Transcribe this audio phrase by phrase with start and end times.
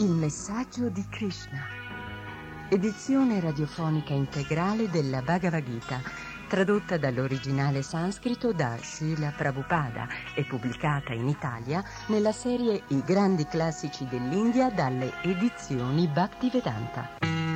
[0.00, 1.58] Il messaggio di Krishna.
[2.68, 6.00] Edizione radiofonica integrale della Bhagavad Gita,
[6.46, 10.06] tradotta dall'originale sanscrito da Srila Prabhupada
[10.36, 17.47] e pubblicata in Italia nella serie I grandi classici dell'India dalle edizioni Bhaktivedanta.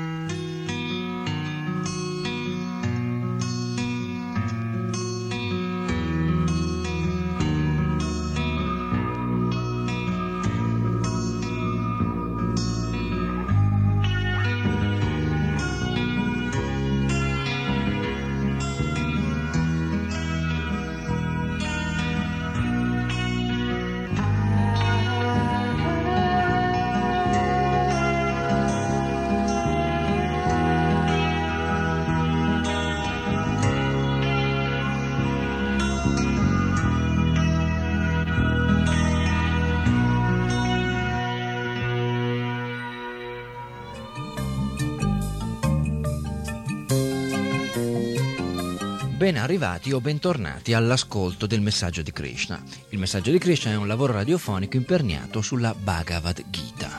[49.32, 52.62] Ben arrivati o bentornati all'ascolto del messaggio di Krishna.
[52.90, 56.98] Il messaggio di Krishna è un lavoro radiofonico imperniato sulla Bhagavad Gita.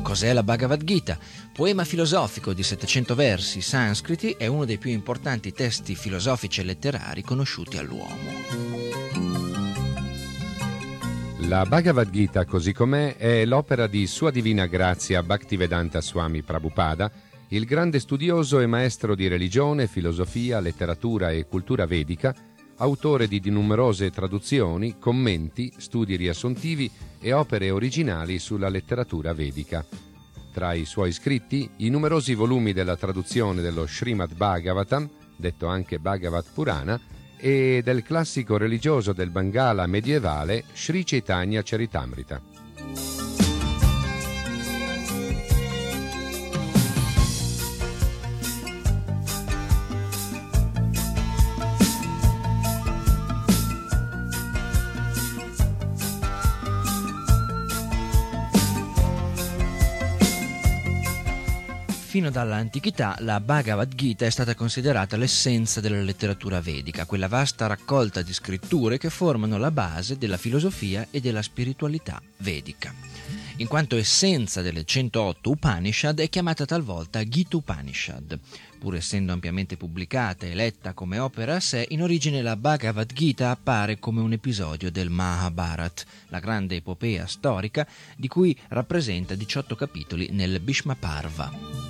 [0.00, 1.18] Cos'è la Bhagavad Gita?
[1.52, 7.20] Poema filosofico di 700 versi sanscriti è uno dei più importanti testi filosofici e letterari
[7.22, 8.30] conosciuti all'uomo.
[11.40, 17.12] La Bhagavad Gita, così com'è, è l'opera di Sua Divina Grazia Bhaktivedanta Swami Prabhupada,
[17.52, 22.34] il grande studioso e maestro di religione, filosofia, letteratura e cultura vedica,
[22.76, 26.90] autore di numerose traduzioni, commenti, studi riassuntivi
[27.20, 29.84] e opere originali sulla letteratura vedica.
[30.52, 36.46] Tra i suoi scritti, i numerosi volumi della traduzione dello Srimad Bhagavatam, detto anche Bhagavat
[36.54, 37.00] Purana,
[37.36, 43.09] e del classico religioso del Bengala medievale Sri Chaitanya Charitamrita.
[62.10, 68.22] Fino dall'antichità la Bhagavad Gita è stata considerata l'essenza della letteratura vedica, quella vasta raccolta
[68.22, 72.92] di scritture che formano la base della filosofia e della spiritualità vedica.
[73.58, 78.36] In quanto essenza delle 108 Upanishad è chiamata talvolta Gita Upanishad.
[78.80, 83.50] Pur essendo ampiamente pubblicata e letta come opera a sé, in origine la Bhagavad Gita
[83.50, 90.30] appare come un episodio del Mahabharat, la grande epopea storica di cui rappresenta 18 capitoli
[90.32, 91.89] nel Bhishma Parva.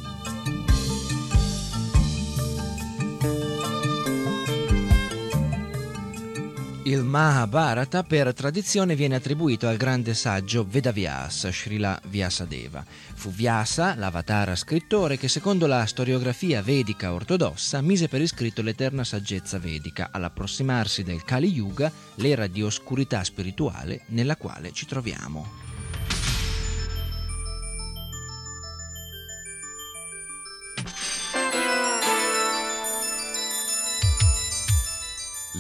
[6.85, 12.83] Il Mahabharata per tradizione viene attribuito al grande saggio Vedavyasa, Srila Vyasadeva.
[13.15, 19.59] Fu Vyasa, l'avatara scrittore, che secondo la storiografia vedica ortodossa mise per iscritto l'eterna saggezza
[19.59, 25.60] vedica all'approssimarsi del Kali Yuga, l'era di oscurità spirituale nella quale ci troviamo.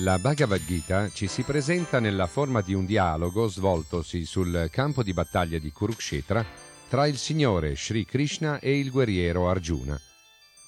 [0.03, 5.13] La Bhagavad Gita ci si presenta nella forma di un dialogo svoltosi sul campo di
[5.13, 6.43] battaglia di Kurukshetra
[6.89, 10.01] tra il Signore Sri Krishna e il guerriero Arjuna.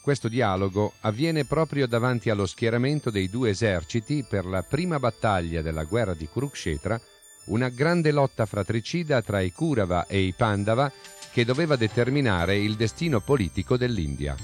[0.02, 5.84] Questo dialogo avviene proprio davanti allo schieramento dei due eserciti per la prima battaglia della
[5.84, 7.00] guerra di Kurukshetra,
[7.46, 10.92] una grande lotta fratricida tra i Kurava e i Pandava
[11.32, 14.36] che doveva determinare il destino politico dell'India.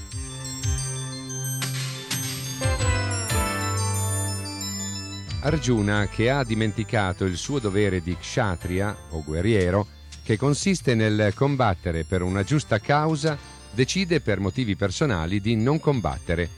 [5.40, 9.86] Arjuna, che ha dimenticato il suo dovere di kshatriya o guerriero,
[10.24, 13.38] che consiste nel combattere per una giusta causa,
[13.70, 16.50] decide per motivi personali di non combattere.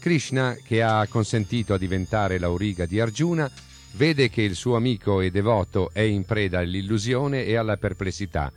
[0.00, 3.50] Krishna, che ha consentito a diventare l'auriga di Arjuna,
[3.92, 8.52] vede che il suo amico e devoto è in preda all'illusione e alla perplessità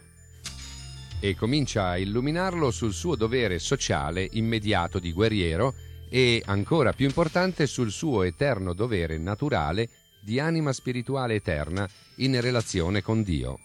[1.24, 5.76] e comincia a illuminarlo sul suo dovere sociale immediato di guerriero
[6.14, 9.88] e, ancora più importante, sul suo eterno dovere naturale
[10.22, 11.88] di anima spirituale eterna
[12.18, 13.58] in relazione con Dio.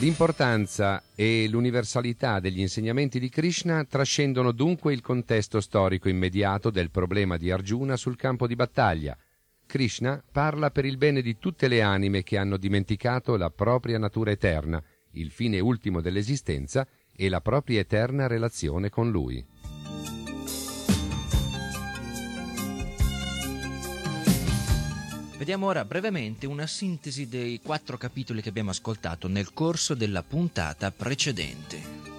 [0.00, 7.38] L'importanza e l'universalità degli insegnamenti di Krishna trascendono dunque il contesto storico immediato del problema
[7.38, 9.16] di Arjuna sul campo di battaglia.
[9.64, 14.30] Krishna parla per il bene di tutte le anime che hanno dimenticato la propria natura
[14.30, 14.82] eterna,
[15.12, 16.86] il fine ultimo dell'esistenza
[17.16, 19.44] e la propria eterna relazione con Lui.
[25.36, 30.90] Vediamo ora brevemente una sintesi dei quattro capitoli che abbiamo ascoltato nel corso della puntata
[30.90, 32.15] precedente.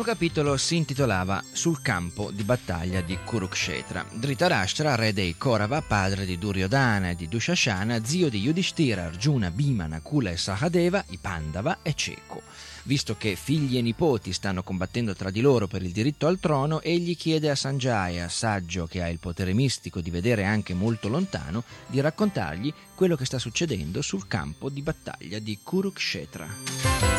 [0.00, 4.06] Primo capitolo si intitolava Sul campo di battaglia di Kurukshetra.
[4.10, 9.86] Dhritarashtra, re dei Korava, padre di Duryodhana e di Dushashana, zio di Yudhishthira, Arjuna, Bhima,
[9.86, 12.40] Nakula e Sahadeva, i Pandava e Cieco.
[12.84, 16.80] Visto che figli e nipoti stanno combattendo tra di loro per il diritto al trono,
[16.80, 21.62] egli chiede a Sanjaya, saggio che ha il potere mistico di vedere anche molto lontano,
[21.86, 27.09] di raccontargli quello che sta succedendo sul campo di battaglia di Kurukshetra.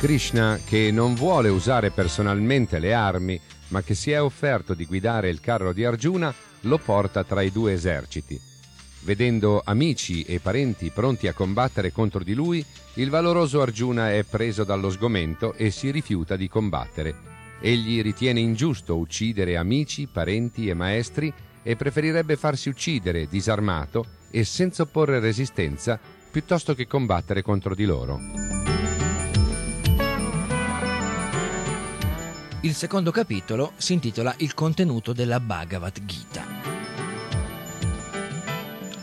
[0.00, 3.38] Krishna, che non vuole usare personalmente le armi,
[3.68, 7.52] ma che si è offerto di guidare il carro di Arjuna, lo porta tra i
[7.52, 8.40] due eserciti.
[9.00, 12.64] Vedendo amici e parenti pronti a combattere contro di lui,
[12.94, 17.14] il valoroso Arjuna è preso dallo sgomento e si rifiuta di combattere.
[17.60, 21.30] Egli ritiene ingiusto uccidere amici, parenti e maestri
[21.62, 26.00] e preferirebbe farsi uccidere disarmato e senza opporre resistenza
[26.30, 28.69] piuttosto che combattere contro di loro.
[32.62, 36.44] Il secondo capitolo si intitola Il contenuto della Bhagavad Gita.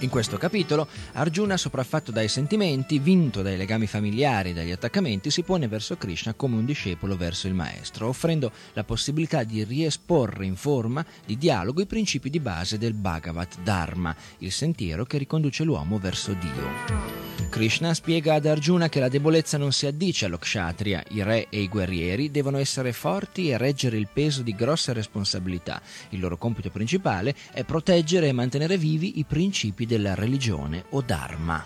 [0.01, 5.41] In questo capitolo Arjuna, sopraffatto dai sentimenti, vinto dai legami familiari e dagli attaccamenti, si
[5.41, 10.55] pone verso Krishna come un discepolo verso il maestro, offrendo la possibilità di riesporre in
[10.55, 15.97] forma di dialogo i principi di base del Bhagavad Dharma, il sentiero che riconduce l'uomo
[15.97, 17.26] verso Dio.
[17.49, 21.61] Krishna spiega ad Arjuna che la debolezza non si addice allo kshatriya, i re e
[21.61, 25.81] i guerrieri devono essere forti e reggere il peso di grosse responsabilità.
[26.09, 31.65] Il loro compito principale è proteggere e mantenere vivi i principi della religione o dharma.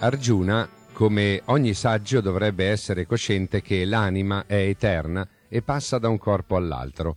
[0.00, 6.18] Arjuna, come ogni saggio, dovrebbe essere cosciente che l'anima è eterna e passa da un
[6.18, 7.16] corpo all'altro.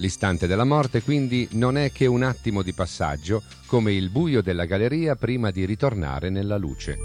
[0.00, 4.64] L'istante della morte quindi non è che un attimo di passaggio, come il buio della
[4.64, 6.96] galleria prima di ritornare nella luce.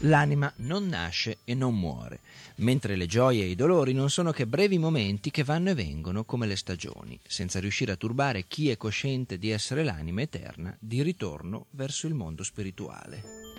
[0.00, 2.20] L'anima non nasce e non muore,
[2.56, 6.24] mentre le gioie e i dolori non sono che brevi momenti che vanno e vengono
[6.24, 11.02] come le stagioni, senza riuscire a turbare chi è cosciente di essere l'anima eterna di
[11.02, 13.51] ritorno verso il mondo spirituale.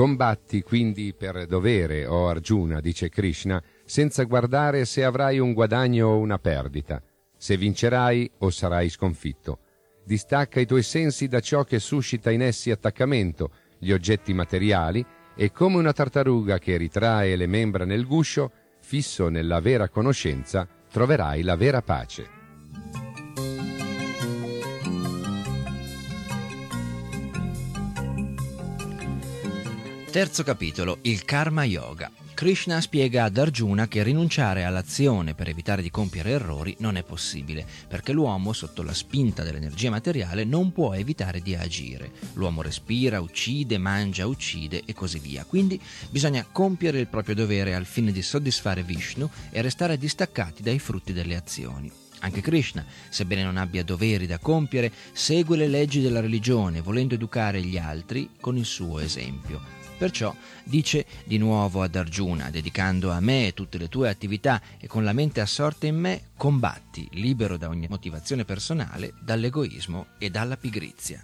[0.00, 6.16] Combatti quindi per dovere, o Arjuna, dice Krishna, senza guardare se avrai un guadagno o
[6.16, 7.02] una perdita,
[7.36, 9.58] se vincerai o sarai sconfitto.
[10.02, 15.04] Distacca i tuoi sensi da ciò che suscita in essi attaccamento, gli oggetti materiali,
[15.36, 21.42] e come una tartaruga che ritrae le membra nel guscio, fisso nella vera conoscenza, troverai
[21.42, 23.09] la vera pace.
[30.10, 32.10] Terzo capitolo, il Karma Yoga.
[32.34, 37.64] Krishna spiega ad Arjuna che rinunciare all'azione per evitare di compiere errori non è possibile,
[37.86, 42.10] perché l'uomo, sotto la spinta dell'energia materiale, non può evitare di agire.
[42.32, 45.44] L'uomo respira, uccide, mangia, uccide e così via.
[45.44, 50.80] Quindi bisogna compiere il proprio dovere al fine di soddisfare Vishnu e restare distaccati dai
[50.80, 51.88] frutti delle azioni.
[52.22, 57.62] Anche Krishna, sebbene non abbia doveri da compiere, segue le leggi della religione, volendo educare
[57.62, 59.78] gli altri con il suo esempio.
[60.00, 65.04] Perciò dice di nuovo ad Arjuna, dedicando a me tutte le tue attività e con
[65.04, 71.22] la mente assorta in me, combatti, libero da ogni motivazione personale, dall'egoismo e dalla pigrizia.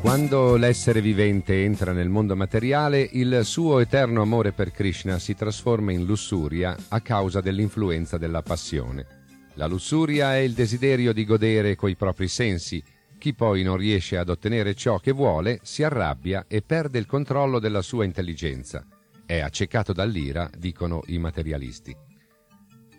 [0.00, 5.92] Quando l'essere vivente entra nel mondo materiale, il suo eterno amore per Krishna si trasforma
[5.92, 9.18] in lussuria a causa dell'influenza della passione.
[9.56, 12.82] La lussuria è il desiderio di godere coi propri sensi,
[13.20, 17.58] chi poi non riesce ad ottenere ciò che vuole si arrabbia e perde il controllo
[17.58, 18.84] della sua intelligenza.
[19.26, 21.94] È accecato dall'ira, dicono i materialisti.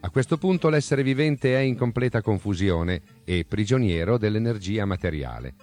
[0.02, 5.56] A questo punto l'essere vivente è in completa confusione e prigioniero dell'energia materiale.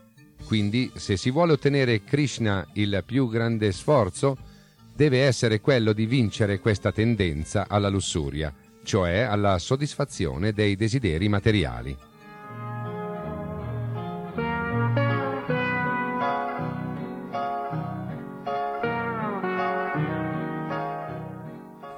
[0.45, 4.37] Quindi, se si vuole ottenere Krishna il più grande sforzo,
[4.93, 11.97] deve essere quello di vincere questa tendenza alla lussuria, cioè alla soddisfazione dei desideri materiali.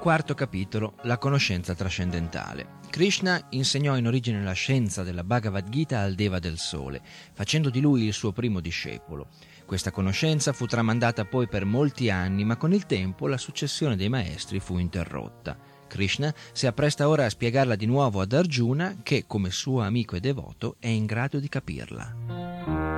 [0.01, 2.79] Quarto capitolo, la conoscenza trascendentale.
[2.89, 7.03] Krishna insegnò in origine la scienza della Bhagavad Gita al Deva del Sole,
[7.33, 9.27] facendo di lui il suo primo discepolo.
[9.63, 14.09] Questa conoscenza fu tramandata poi per molti anni, ma con il tempo la successione dei
[14.09, 15.55] maestri fu interrotta.
[15.87, 20.19] Krishna si appresta ora a spiegarla di nuovo ad Arjuna, che, come suo amico e
[20.19, 22.90] devoto, è in grado di capirla.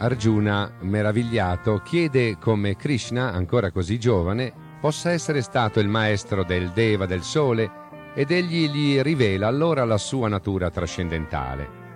[0.00, 7.04] Arjuna, meravigliato, chiede come Krishna, ancora così giovane, possa essere stato il maestro del Deva
[7.04, 7.68] del Sole
[8.14, 11.86] ed egli gli rivela allora la sua natura trascendentale.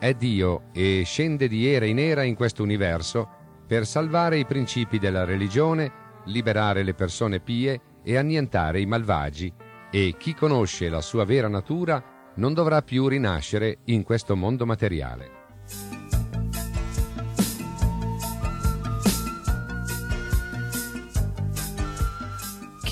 [0.00, 3.28] È Dio e scende di era in era in questo universo
[3.64, 5.92] per salvare i principi della religione,
[6.24, 9.52] liberare le persone pie e annientare i malvagi,
[9.88, 12.02] e chi conosce la sua vera natura
[12.34, 15.41] non dovrà più rinascere in questo mondo materiale.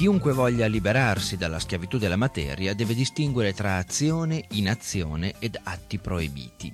[0.00, 6.72] Chiunque voglia liberarsi dalla schiavitù della materia deve distinguere tra azione, inazione ed atti proibiti.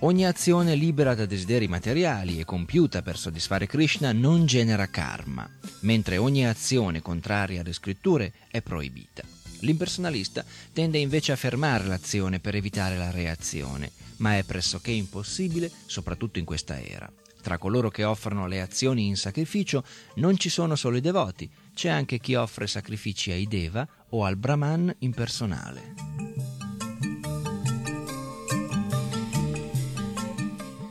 [0.00, 5.48] Ogni azione libera da desideri materiali e compiuta per soddisfare Krishna non genera karma,
[5.82, 9.22] mentre ogni azione contraria alle scritture è proibita.
[9.60, 16.40] L'impersonalista tende invece a fermare l'azione per evitare la reazione, ma è pressoché impossibile, soprattutto
[16.40, 17.08] in questa era.
[17.40, 21.88] Tra coloro che offrono le azioni in sacrificio non ci sono solo i devoti, c'è
[21.88, 25.94] anche chi offre sacrifici ai Deva o al Brahman impersonale.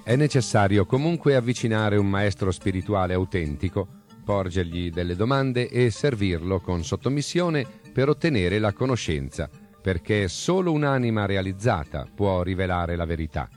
[0.04, 7.66] È necessario comunque avvicinare un maestro spirituale autentico, porgergli delle domande e servirlo con sottomissione
[7.92, 9.50] per ottenere la conoscenza,
[9.82, 13.50] perché solo un'anima realizzata può rivelare la verità.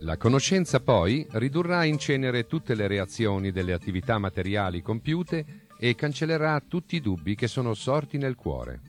[0.00, 6.60] La conoscenza poi ridurrà in cenere tutte le reazioni delle attività materiali compiute e cancellerà
[6.66, 8.80] tutti i dubbi che sono sorti nel cuore.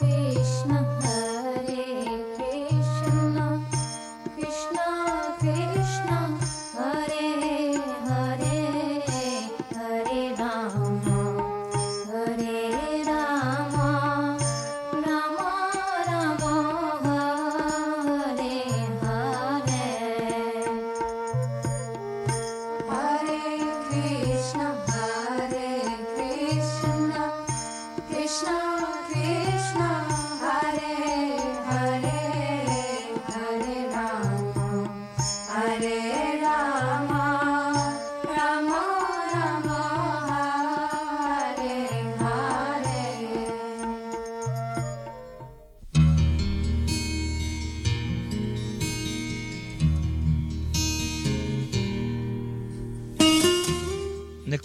[0.00, 0.95] Nel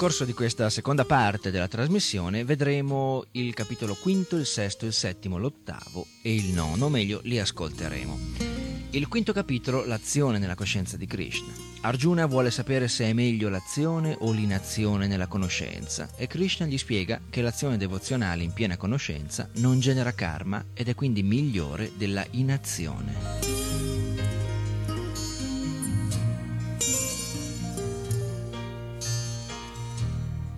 [0.02, 5.38] corso di questa seconda parte della trasmissione vedremo il capitolo quinto, il sesto, il settimo,
[5.38, 8.18] l'ottavo e il nono, o meglio li ascolteremo.
[8.90, 11.54] Il quinto capitolo, l'azione nella coscienza di Krishna.
[11.82, 17.22] Arjuna vuole sapere se è meglio l'azione o l'inazione nella conoscenza e Krishna gli spiega
[17.30, 23.71] che l'azione devozionale in piena conoscenza non genera karma ed è quindi migliore della inazione.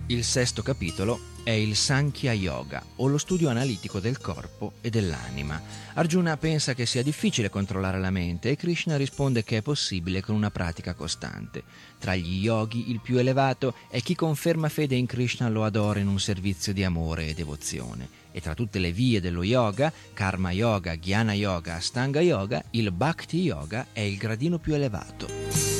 [0.08, 5.58] Il sesto capitolo è il Sankhya Yoga, o lo studio analitico del corpo e dell'anima.
[5.94, 10.34] Arjuna pensa che sia difficile controllare la mente e Krishna risponde che è possibile con
[10.34, 11.62] una pratica costante.
[11.98, 16.08] Tra gli yogi il più elevato è chi conferma fede in Krishna lo adora in
[16.08, 18.06] un servizio di amore e devozione.
[18.30, 23.40] E tra tutte le vie dello yoga, Karma Yoga, Jnana Yoga, Astanga Yoga, il Bhakti
[23.40, 25.73] Yoga è il gradino più elevato.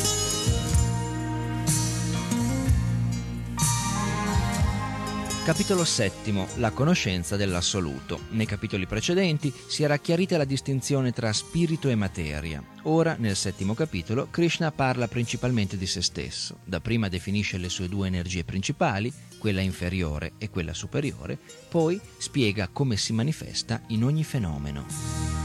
[5.45, 6.47] Capitolo VII.
[6.57, 8.21] La conoscenza dell'assoluto.
[8.31, 12.65] Nei capitoli precedenti si era chiarita la distinzione tra spirito e materia.
[12.85, 16.61] Ora, nel settimo capitolo, Krishna parla principalmente di se stesso.
[16.65, 22.97] Dapprima definisce le sue due energie principali, quella inferiore e quella superiore, poi spiega come
[22.97, 25.44] si manifesta in ogni fenomeno.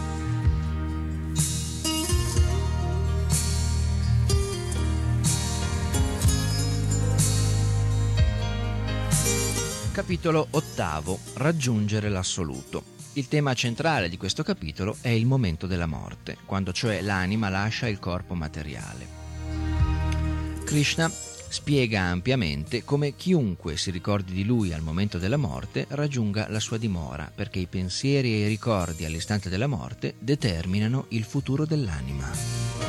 [10.00, 11.20] Capitolo ottavo.
[11.34, 12.84] Raggiungere l'assoluto.
[13.16, 17.90] Il tema centrale di questo capitolo è il momento della morte, quando cioè l'anima lascia
[17.90, 19.06] il corpo materiale.
[20.64, 26.62] Krishna spiega ampiamente come chiunque si ricordi di lui al momento della morte raggiunga la
[26.62, 32.89] sua dimora, perché i pensieri e i ricordi all'istante della morte determinano il futuro dell'anima.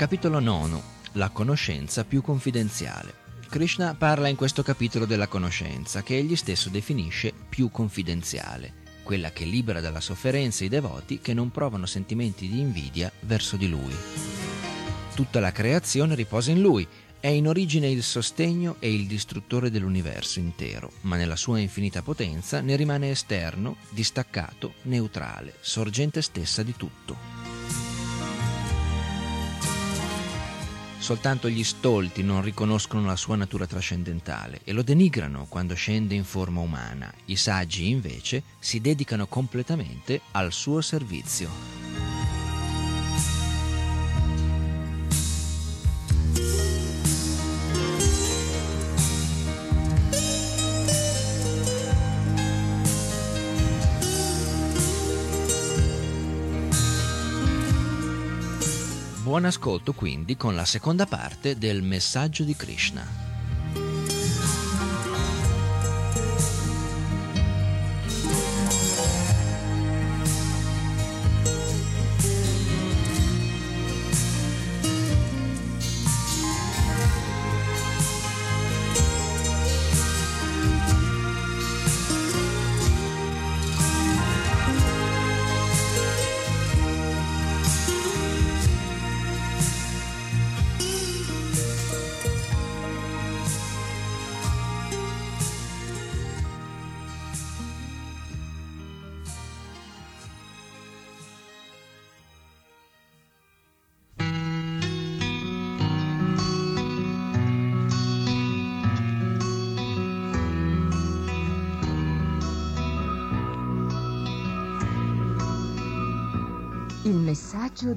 [0.00, 0.80] Capitolo 9.
[1.12, 3.12] La conoscenza più confidenziale.
[3.50, 9.44] Krishna parla in questo capitolo della conoscenza, che egli stesso definisce più confidenziale, quella che
[9.44, 13.94] libera dalla sofferenza i devoti che non provano sentimenti di invidia verso di lui.
[15.14, 16.88] Tutta la creazione riposa in lui,
[17.20, 22.62] è in origine il sostegno e il distruttore dell'universo intero, ma nella sua infinita potenza
[22.62, 27.39] ne rimane esterno, distaccato, neutrale, sorgente stessa di tutto.
[31.00, 36.24] Soltanto gli stolti non riconoscono la sua natura trascendentale e lo denigrano quando scende in
[36.24, 37.10] forma umana.
[37.24, 42.09] I saggi, invece, si dedicano completamente al suo servizio.
[59.30, 63.29] Buon ascolto quindi con la seconda parte del messaggio di Krishna.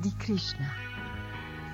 [0.04, 0.68] Di Krishna.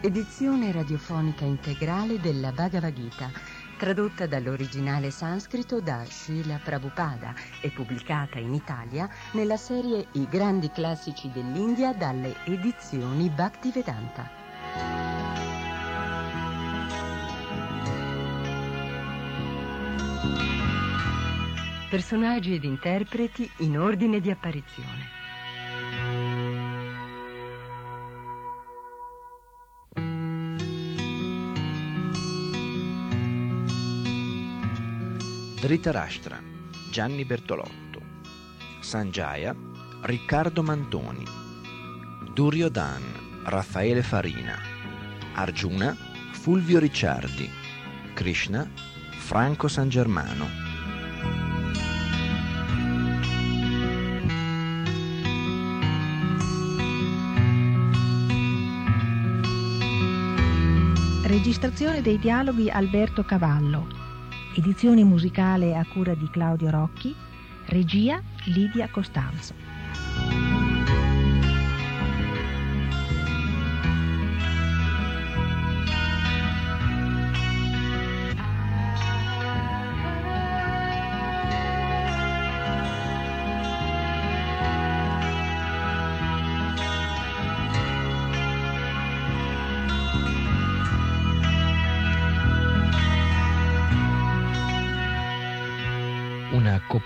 [0.02, 3.32] Edizione radiofonica integrale della Bhagavad Gita,
[3.76, 11.32] tradotta dall'originale sanscrito da Srila Prabhupada e pubblicata in Italia nella serie I grandi classici
[11.32, 14.30] dell'India dalle edizioni Bhaktivedanta.
[21.90, 25.19] Personaggi ed interpreti in ordine di apparizione.
[35.70, 36.42] Dhritarashtra,
[36.90, 38.02] Gianni Bertolotto,
[38.80, 39.56] Sanjaya,
[40.02, 41.24] Riccardo Mantoni,
[42.34, 44.58] Duryodhan, Raffaele Farina,
[45.36, 45.96] Arjuna,
[46.32, 47.48] Fulvio Ricciardi,
[48.16, 48.68] Krishna,
[49.20, 50.48] Franco San Germano.
[61.26, 64.09] Registrazione dei dialoghi Alberto Cavallo.
[64.60, 67.16] Edizione musicale a cura di Claudio Rocchi.
[67.68, 70.59] Regia Lidia Costanzo.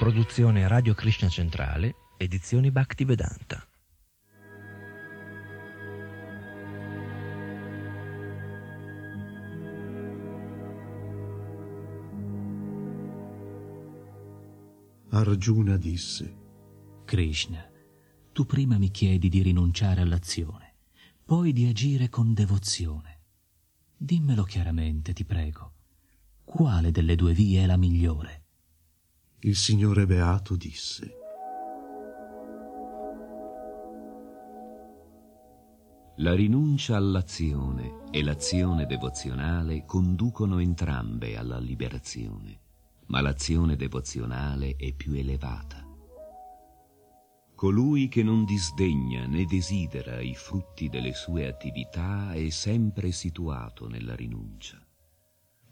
[0.04, 3.66] Una coproduzione Radio Krishna Centrale, edizioni Bhaktivedanta.
[15.12, 16.36] Arjuna disse,
[17.06, 17.66] Krishna,
[18.34, 20.74] tu prima mi chiedi di rinunciare all'azione,
[21.24, 23.22] poi di agire con devozione.
[23.96, 25.72] Dimmelo chiaramente, ti prego.
[26.44, 28.43] Quale delle due vie è la migliore?
[29.46, 31.18] Il Signore Beato disse,
[36.18, 42.60] La rinuncia all'azione e l'azione devozionale conducono entrambe alla liberazione,
[43.08, 45.86] ma l'azione devozionale è più elevata.
[47.54, 54.16] Colui che non disdegna né desidera i frutti delle sue attività è sempre situato nella
[54.16, 54.83] rinuncia.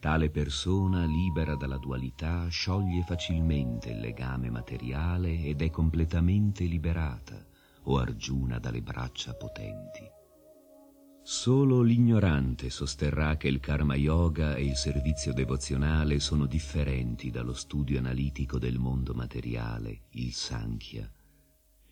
[0.01, 7.45] Tale persona, libera dalla dualità, scioglie facilmente il legame materiale ed è completamente liberata,
[7.83, 10.01] o Argiuna dalle braccia potenti.
[11.21, 17.99] Solo l'ignorante sosterrà che il karma yoga e il servizio devozionale sono differenti dallo studio
[17.99, 21.07] analitico del mondo materiale, il Sankhya.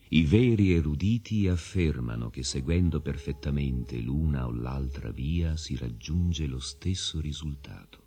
[0.08, 7.20] I veri eruditi affermano che seguendo perfettamente l'una o l'altra via si raggiunge lo stesso
[7.20, 7.99] risultato.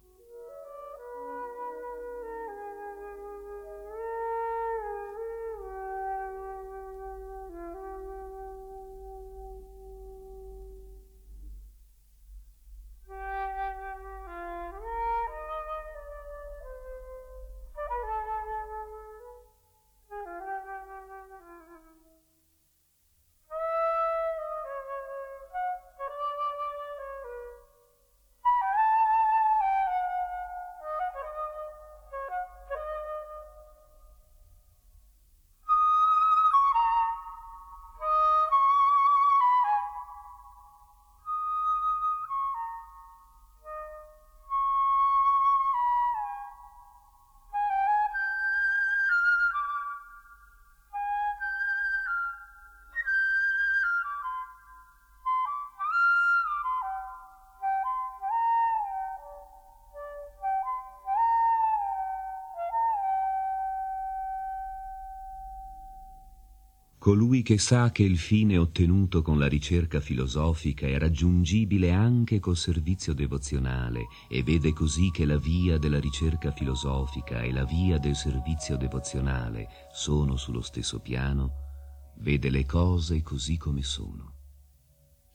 [67.03, 72.55] Colui che sa che il fine ottenuto con la ricerca filosofica è raggiungibile anche col
[72.55, 78.15] servizio devozionale e vede così che la via della ricerca filosofica e la via del
[78.15, 84.35] servizio devozionale sono sullo stesso piano, vede le cose così come sono.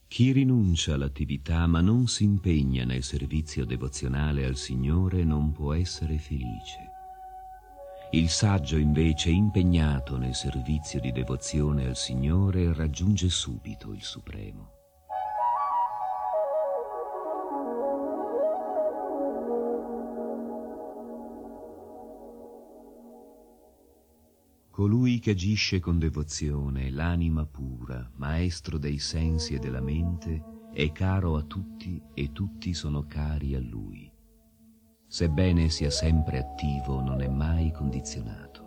[0.07, 6.17] Chi rinuncia all'attività ma non si impegna nel servizio devozionale al Signore non può essere
[6.17, 6.88] felice.
[8.13, 14.73] Il saggio invece, impegnato nel servizio di devozione al Signore, raggiunge subito il Supremo.
[24.71, 30.43] Colui che agisce con devozione, l'anima pura, maestro dei sensi e della mente,
[30.73, 34.08] è caro a tutti e tutti sono cari a lui.
[35.11, 38.67] Sebbene sia sempre attivo, non è mai condizionato.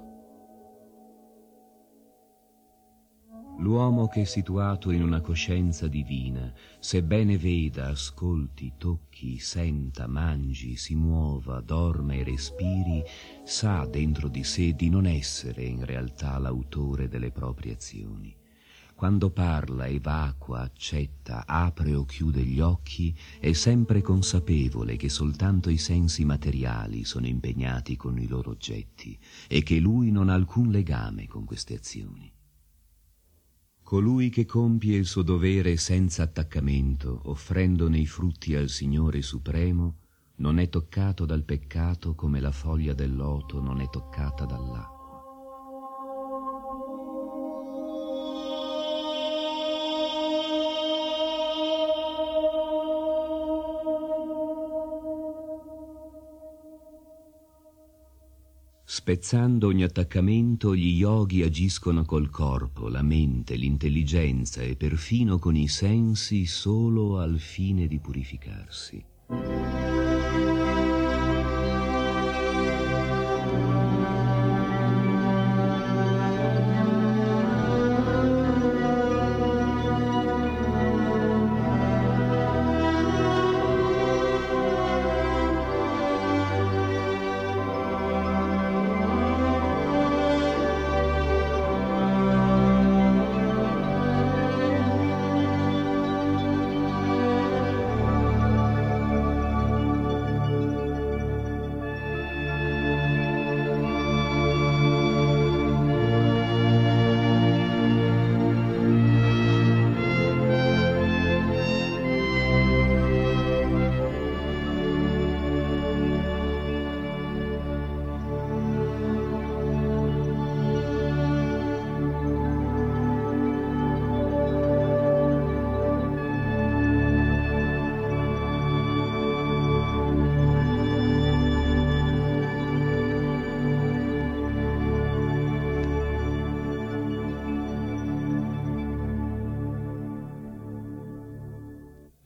[3.59, 10.95] L'uomo che è situato in una coscienza divina, sebbene veda, ascolti, tocchi, senta, mangi, si
[10.95, 13.03] muova, dorma e respiri,
[13.43, 18.40] sa dentro di sé di non essere in realtà l'autore delle proprie azioni.
[19.01, 25.79] Quando parla, evacua, accetta, apre o chiude gli occhi, è sempre consapevole che soltanto i
[25.79, 31.25] sensi materiali sono impegnati con i loro oggetti e che lui non ha alcun legame
[31.25, 32.31] con queste azioni.
[33.81, 39.95] Colui che compie il suo dovere senza attaccamento, offrendone i frutti al Signore Supremo,
[40.35, 44.90] non è toccato dal peccato come la foglia del loto non è toccata dall'acqua.
[58.93, 65.69] Spezzando ogni attaccamento, gli yogi agiscono col corpo, la mente, l'intelligenza e perfino con i
[65.69, 69.01] sensi solo al fine di purificarsi.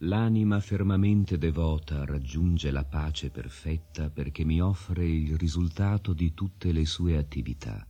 [0.06, 6.86] L'anima fermamente devota raggiunge la pace perfetta perché mi offre il risultato di tutte le
[6.86, 7.88] sue attività,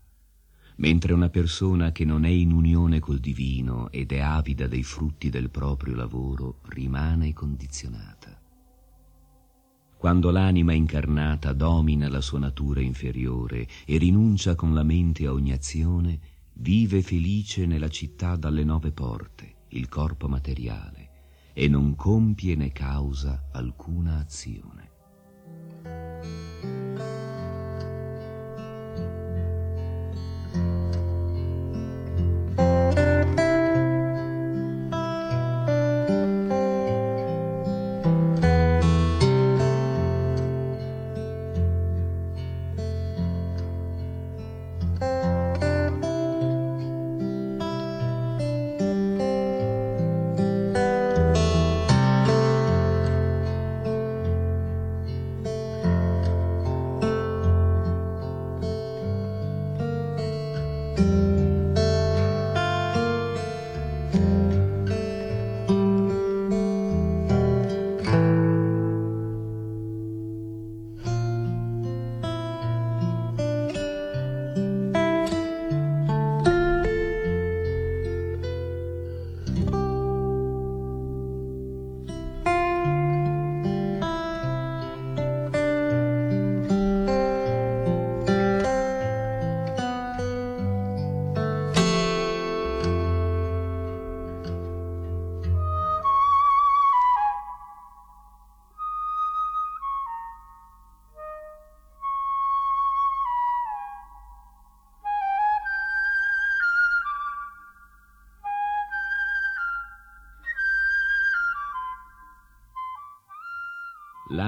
[0.78, 5.30] mentre una persona che non è in unione col divino ed è avida dei frutti
[5.30, 8.40] del proprio lavoro rimane condizionata.
[9.98, 15.52] Quando l'anima incarnata domina la sua natura inferiore e rinuncia con la mente a ogni
[15.52, 16.20] azione,
[16.54, 21.05] vive felice nella città dalle nove porte, il corpo materiale,
[21.58, 24.92] e non compie né causa alcuna azione.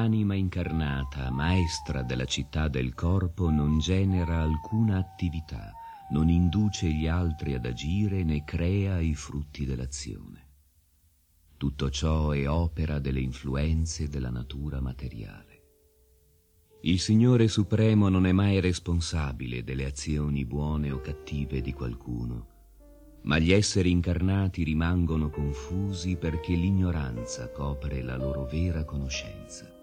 [0.07, 5.73] L'anima incarnata, maestra della città del corpo, non genera alcuna attività,
[6.11, 10.47] non induce gli altri ad agire né crea i frutti dell'azione.
[11.57, 15.63] Tutto ciò è opera delle influenze della natura materiale.
[16.83, 22.47] Il Signore Supremo non è mai responsabile delle azioni buone o cattive di qualcuno,
[23.23, 29.75] ma gli esseri incarnati rimangono confusi perché l'ignoranza copre la loro vera conoscenza.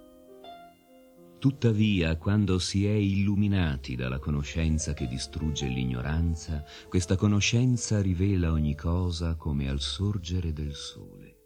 [1.45, 9.35] Tuttavia, quando si è illuminati dalla conoscenza che distrugge l'ignoranza, questa conoscenza rivela ogni cosa
[9.35, 11.37] come al sorgere del sole.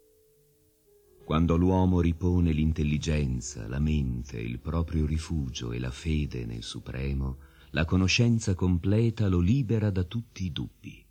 [1.24, 7.38] Quando l'uomo ripone l'intelligenza, la mente, il proprio rifugio e la fede nel Supremo,
[7.70, 11.04] la conoscenza completa lo libera da tutti i dubbi.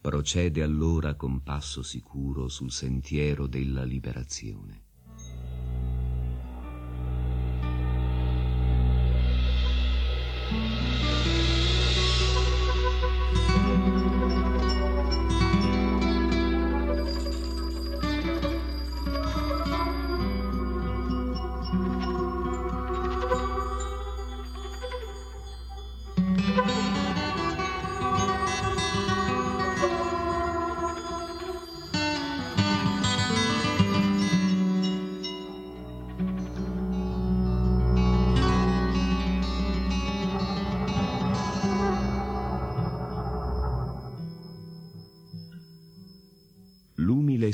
[0.00, 4.86] Procede allora con passo sicuro sul sentiero della liberazione.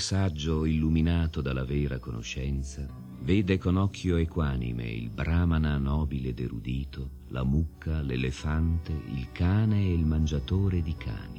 [0.05, 2.87] Saggio illuminato dalla vera conoscenza
[3.23, 9.95] vede con occhio equanime il brahmana nobile ed erudito, la mucca, l'elefante, il cane e
[9.95, 11.34] il mangiatore di cani.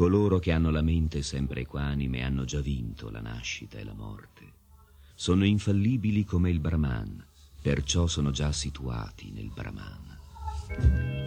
[0.00, 4.52] Coloro che hanno la mente sempre equanime hanno già vinto la nascita e la morte.
[5.14, 7.22] Sono infallibili come il Brahman,
[7.60, 11.19] perciò sono già situati nel Brahman.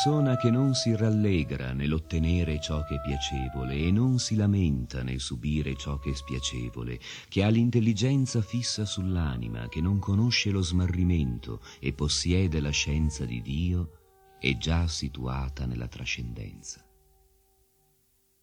[0.00, 5.18] Persona che non si rallegra nell'ottenere ciò che è piacevole e non si lamenta nel
[5.18, 11.60] subire ciò che è spiacevole, che ha l'intelligenza fissa sull'anima, che non conosce lo smarrimento
[11.80, 16.80] e possiede la scienza di Dio, è già situata nella trascendenza.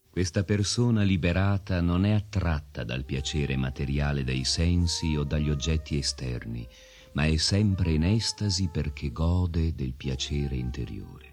[0.10, 6.68] Questa persona liberata non è attratta dal piacere materiale dei sensi o dagli oggetti esterni,
[7.14, 11.25] ma è sempre in estasi perché gode del piacere interiore.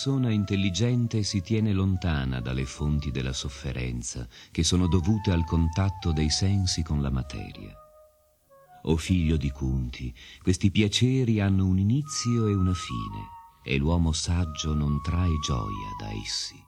[0.00, 6.30] Persona intelligente si tiene lontana dalle fonti della sofferenza che sono dovute al contatto dei
[6.30, 7.74] sensi con la materia.
[8.82, 13.26] O figlio di Kunti, questi piaceri hanno un inizio e una fine,
[13.64, 16.67] e l'uomo saggio non trae gioia da essi.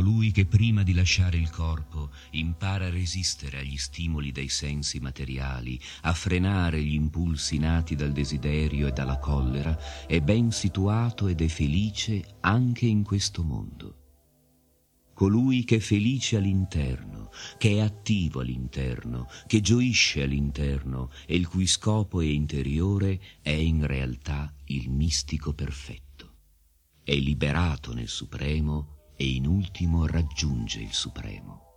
[0.00, 5.78] Colui che prima di lasciare il corpo impara a resistere agli stimoli dei sensi materiali,
[6.02, 11.48] a frenare gli impulsi nati dal desiderio e dalla collera, è ben situato ed è
[11.48, 13.96] felice anche in questo mondo.
[15.12, 21.66] Colui che è felice all'interno, che è attivo all'interno, che gioisce all'interno e il cui
[21.66, 26.36] scopo è interiore è in realtà il mistico perfetto.
[27.04, 31.69] È liberato nel Supremo e in ultimo raggiunge il Supremo.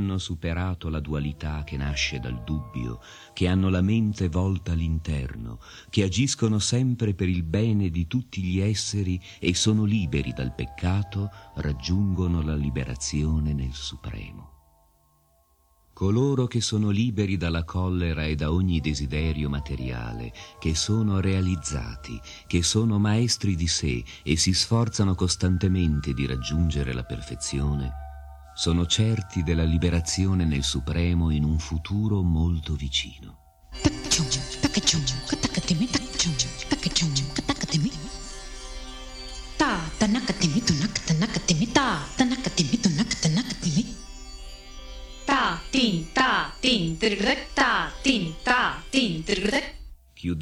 [0.00, 3.00] Hanno superato la dualità che nasce dal dubbio,
[3.34, 5.60] che hanno la mente volta all'interno,
[5.90, 11.30] che agiscono sempre per il bene di tutti gli esseri e sono liberi dal peccato,
[11.56, 14.48] raggiungono la liberazione nel Supremo.
[15.92, 22.62] Coloro che sono liberi dalla collera e da ogni desiderio materiale, che sono realizzati, che
[22.62, 28.08] sono maestri di sé e si sforzano costantemente di raggiungere la perfezione,
[28.60, 33.38] sono certi della liberazione nel Supremo in un futuro molto vicino.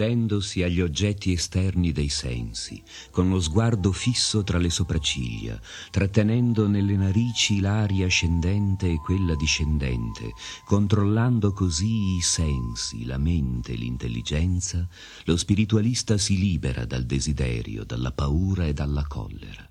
[0.09, 6.97] Chiudendosi agli oggetti esterni dei sensi, con lo sguardo fisso tra le sopracciglia, trattenendo nelle
[6.97, 10.33] narici l'aria ascendente e quella discendente,
[10.65, 14.89] controllando così i sensi, la mente, l'intelligenza,
[15.25, 19.69] lo spiritualista si libera dal desiderio, dalla paura e dalla collera.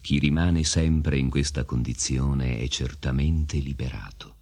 [0.00, 4.36] Chi rimane sempre in questa condizione è certamente liberato.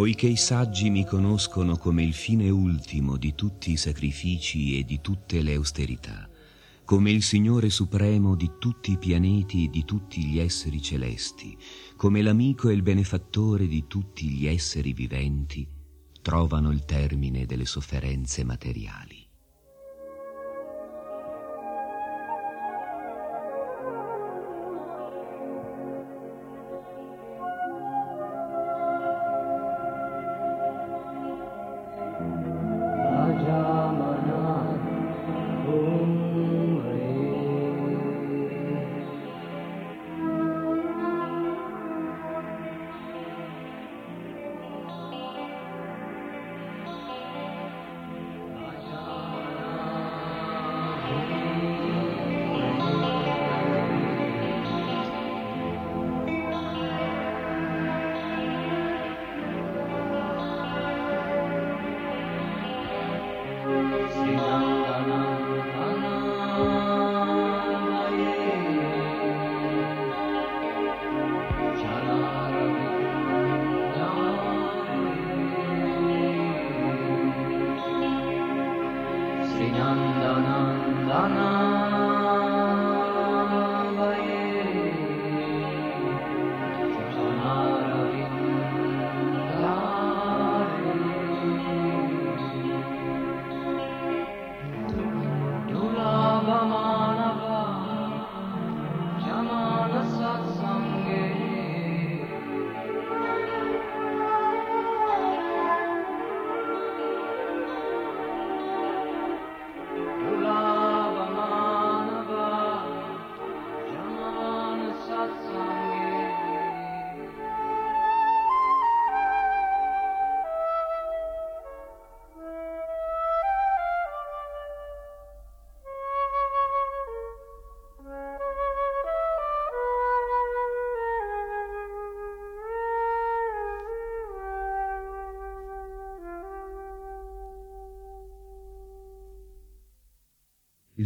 [0.00, 5.02] Poiché i saggi mi conoscono come il fine ultimo di tutti i sacrifici e di
[5.02, 6.26] tutte le austerità,
[6.86, 11.54] come il Signore supremo di tutti i pianeti e di tutti gli esseri celesti,
[11.96, 15.68] come l'amico e il benefattore di tutti gli esseri viventi,
[16.22, 19.09] trovano il termine delle sofferenze materiali.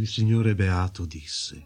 [0.05, 1.65] Il Signore Beato disse,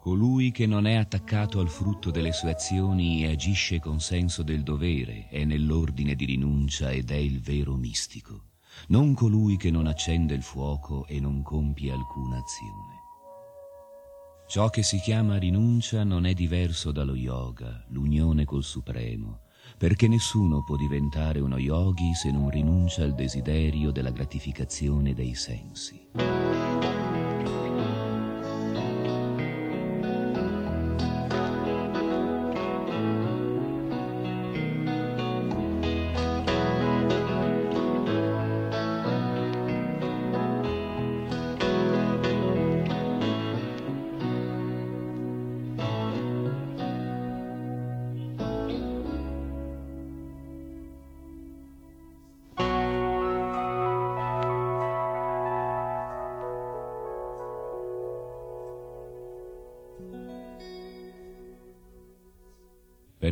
[0.00, 4.64] Colui che non è attaccato al frutto delle sue azioni e agisce con senso del
[4.64, 8.46] dovere è nell'ordine di rinuncia ed è il vero mistico,
[8.88, 13.00] non colui che non accende il fuoco e non compie alcuna azione.
[14.48, 19.42] Ciò che si chiama rinuncia non è diverso dallo yoga, l'unione col Supremo,
[19.82, 26.00] perché nessuno può diventare uno yogi se non rinuncia al desiderio della gratificazione dei sensi.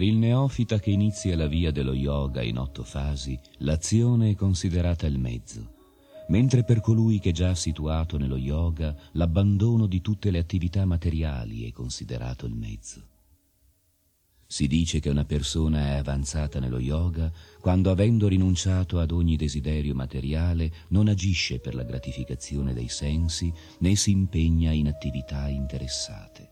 [0.01, 5.07] Per il neofita che inizia la via dello yoga in otto fasi, l'azione è considerata
[5.07, 5.75] il mezzo,
[6.29, 11.69] mentre per colui che è già situato nello yoga, l'abbandono di tutte le attività materiali
[11.69, 13.03] è considerato il mezzo.
[14.47, 17.31] Si dice che una persona è avanzata nello yoga
[17.61, 23.95] quando, avendo rinunciato ad ogni desiderio materiale, non agisce per la gratificazione dei sensi né
[23.97, 26.49] si impegna in attività interessate.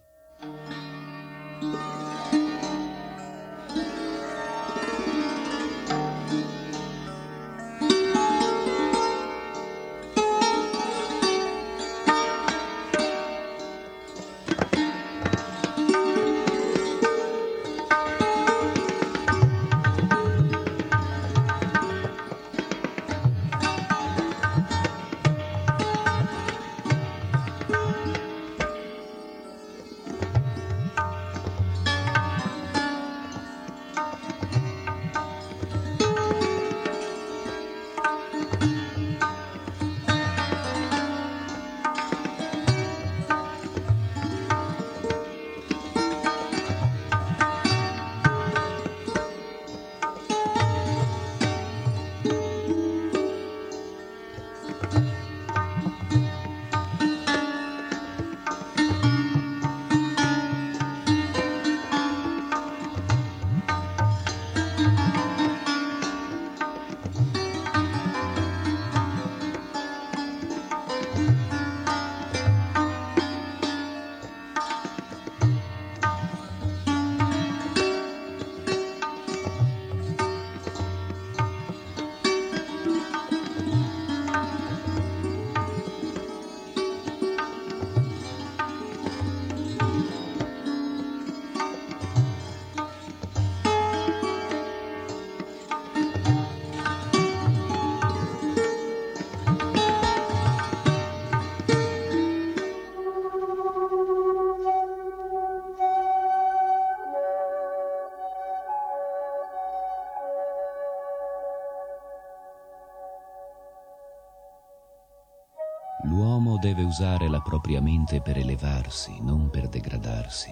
[116.78, 120.50] Deve usare la propria mente per elevarsi, non per degradarsi.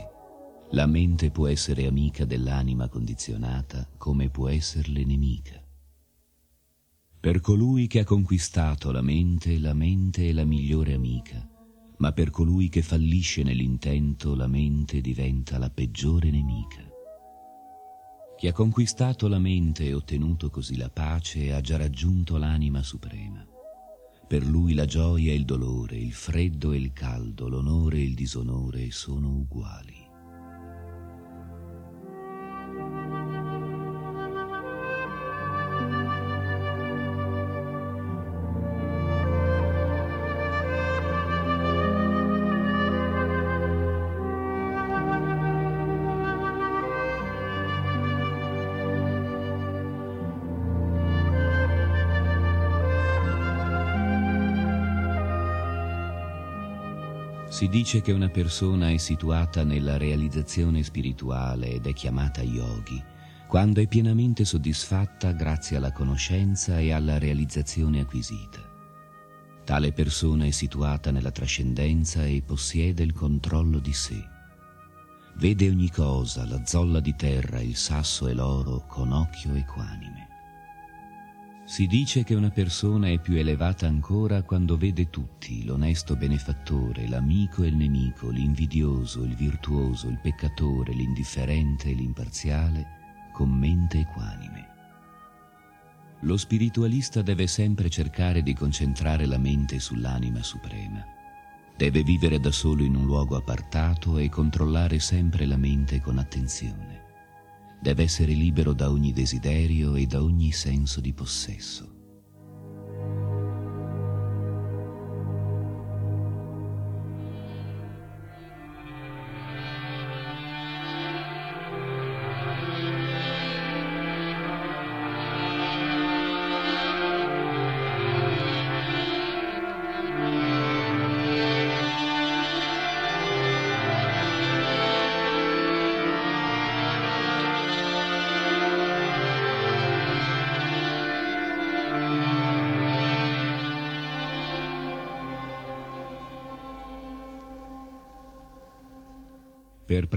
[0.70, 5.62] La mente può essere amica dell'anima condizionata come può esserle nemica.
[7.20, 11.48] Per colui che ha conquistato la mente, la mente è la migliore amica,
[11.98, 16.82] ma per colui che fallisce nell'intento, la mente diventa la peggiore nemica.
[18.36, 23.35] Chi ha conquistato la mente e ottenuto così la pace ha già raggiunto l'anima suprema.
[24.28, 28.14] Per lui la gioia e il dolore, il freddo e il caldo, l'onore e il
[28.16, 29.95] disonore sono uguali.
[57.56, 63.02] Si dice che una persona è situata nella realizzazione spirituale ed è chiamata yogi
[63.48, 68.60] quando è pienamente soddisfatta grazie alla conoscenza e alla realizzazione acquisita.
[69.64, 74.22] Tale persona è situata nella trascendenza e possiede il controllo di sé.
[75.36, 80.25] Vede ogni cosa, la zolla di terra, il sasso e l'oro, con occhio equanime.
[81.66, 87.64] Si dice che una persona è più elevata ancora quando vede tutti, l'onesto benefattore, l'amico
[87.64, 92.86] e il nemico, l'invidioso, il virtuoso, il peccatore, l'indifferente e l'imparziale,
[93.32, 94.68] con mente equanime.
[96.20, 101.04] Lo spiritualista deve sempre cercare di concentrare la mente sull'anima suprema.
[101.76, 106.95] Deve vivere da solo in un luogo appartato e controllare sempre la mente con attenzione
[107.80, 111.95] deve essere libero da ogni desiderio e da ogni senso di possesso.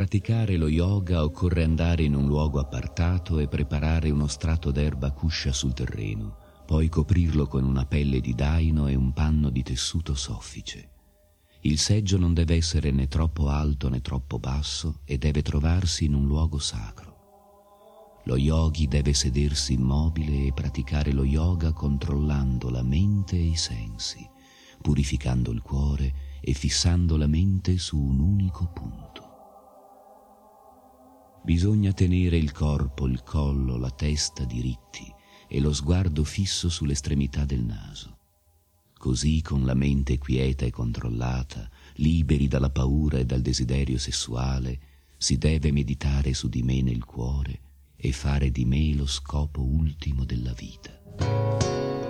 [0.09, 5.53] Praticare lo yoga occorre andare in un luogo appartato e preparare uno strato d'erba cuscia
[5.53, 6.35] sul terreno,
[6.65, 10.89] poi coprirlo con una pelle di daino e un panno di tessuto soffice.
[11.61, 16.15] Il seggio non deve essere né troppo alto né troppo basso e deve trovarsi in
[16.15, 18.21] un luogo sacro.
[18.23, 24.27] Lo yogi deve sedersi immobile e praticare lo yoga controllando la mente e i sensi,
[24.81, 29.28] purificando il cuore e fissando la mente su un unico punto.
[31.43, 35.11] Bisogna tenere il corpo, il collo, la testa diritti
[35.47, 38.17] e lo sguardo fisso sull'estremità del naso.
[38.97, 44.79] Così con la mente quieta e controllata, liberi dalla paura e dal desiderio sessuale,
[45.17, 47.61] si deve meditare su di me nel cuore
[47.95, 52.08] e fare di me lo scopo ultimo della vita.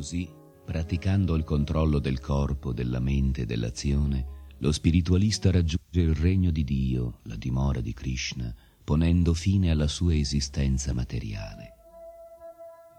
[0.00, 0.26] Così,
[0.64, 6.64] praticando il controllo del corpo, della mente e dell'azione, lo spiritualista raggiunge il regno di
[6.64, 8.50] Dio, la dimora di Krishna,
[8.82, 11.74] ponendo fine alla sua esistenza materiale.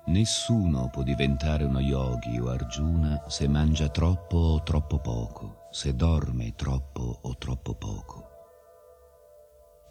[0.06, 6.54] Nessuno può diventare uno yogi o Arjuna se mangia troppo o troppo poco, se dorme
[6.54, 8.28] troppo o troppo poco.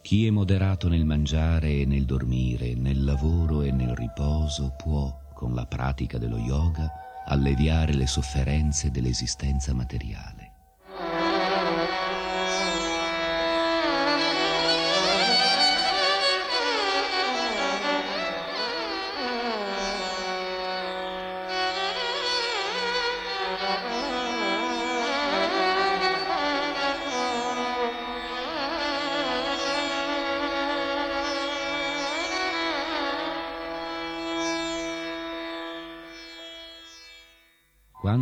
[0.01, 5.55] Chi è moderato nel mangiare e nel dormire, nel lavoro e nel riposo può, con
[5.55, 6.93] la pratica dello yoga,
[7.24, 10.39] alleviare le sofferenze dell'esistenza materiale.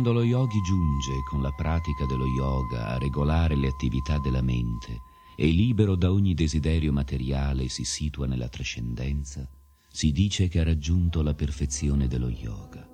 [0.09, 5.01] Quando lo yogi giunge con la pratica dello yoga a regolare le attività della mente
[5.35, 9.47] e libero da ogni desiderio materiale si situa nella trascendenza,
[9.87, 12.89] si dice che ha raggiunto la perfezione dello yoga.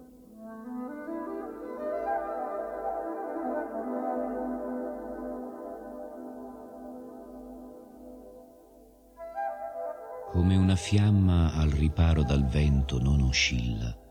[10.34, 14.03] Come una fiamma al riparo dal vento non oscilla,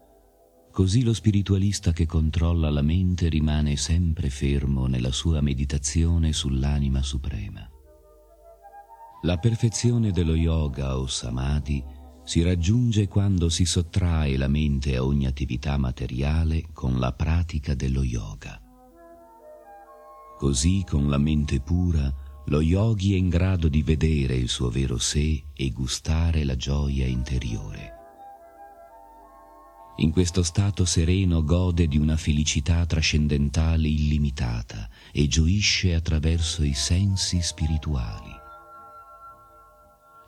[0.74, 7.64] Così lo spiritualista che controlla la mente rimane sempre fermo nella sua meditazione sull'anima suprema.
[9.22, 11.80] La perfezione dello yoga o samadhi
[12.24, 18.02] si raggiunge quando si sottrae la mente a ogni attività materiale con la pratica dello
[18.02, 18.60] yoga.
[20.36, 22.12] Così con la mente pura
[22.46, 27.06] lo yogi è in grado di vedere il suo vero sé e gustare la gioia
[27.06, 27.93] interiore.
[29.98, 37.40] In questo stato sereno gode di una felicità trascendentale illimitata e gioisce attraverso i sensi
[37.40, 38.30] spirituali.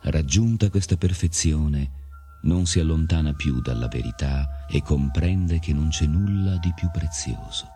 [0.03, 2.05] Raggiunta questa perfezione,
[2.43, 7.67] non si allontana più dalla verità e comprende che non c'è nulla di più prezioso.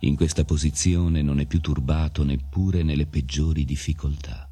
[0.00, 4.45] In questa posizione non è più turbato neppure nelle peggiori difficoltà.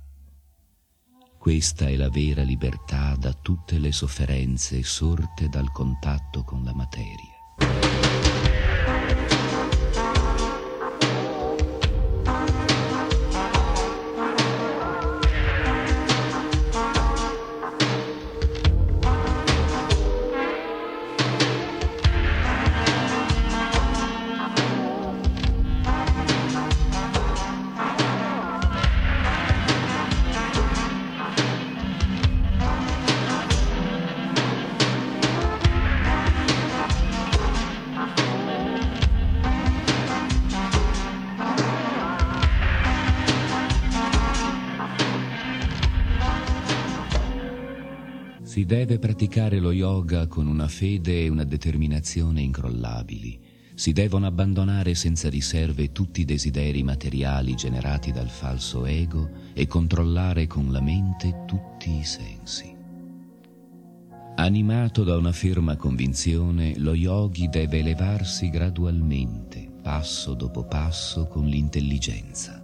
[1.44, 8.43] Questa è la vera libertà da tutte le sofferenze sorte dal contatto con la materia.
[48.64, 53.38] Si deve praticare lo yoga con una fede e una determinazione incrollabili.
[53.74, 60.46] Si devono abbandonare senza riserve tutti i desideri materiali generati dal falso ego e controllare
[60.46, 62.74] con la mente tutti i sensi.
[64.36, 72.63] Animato da una ferma convinzione, lo yogi deve elevarsi gradualmente, passo dopo passo, con l'intelligenza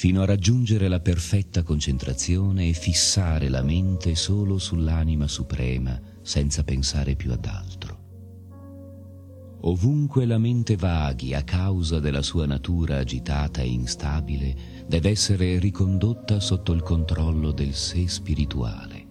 [0.00, 7.16] fino a raggiungere la perfetta concentrazione e fissare la mente solo sull'anima suprema, senza pensare
[7.16, 7.98] più ad altro.
[9.60, 16.40] Ovunque la mente vaghi a causa della sua natura agitata e instabile, deve essere ricondotta
[16.40, 19.06] sotto il controllo del sé spirituale.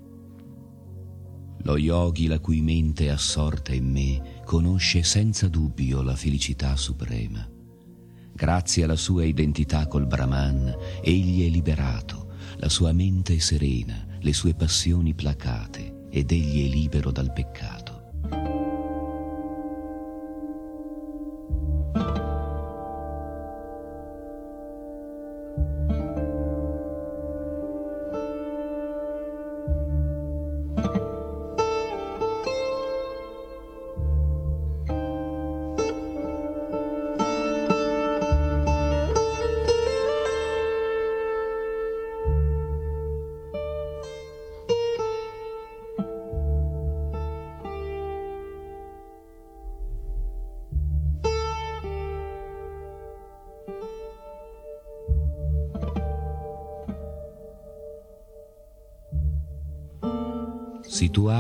[1.66, 7.49] Lo yogi la cui mente è assorta in me conosce senza dubbio la felicità suprema
[8.40, 10.74] Grazie alla sua identità col Brahman,
[11.04, 12.28] egli è liberato,
[12.60, 17.79] la sua mente è serena, le sue passioni placate ed egli è libero dal peccato.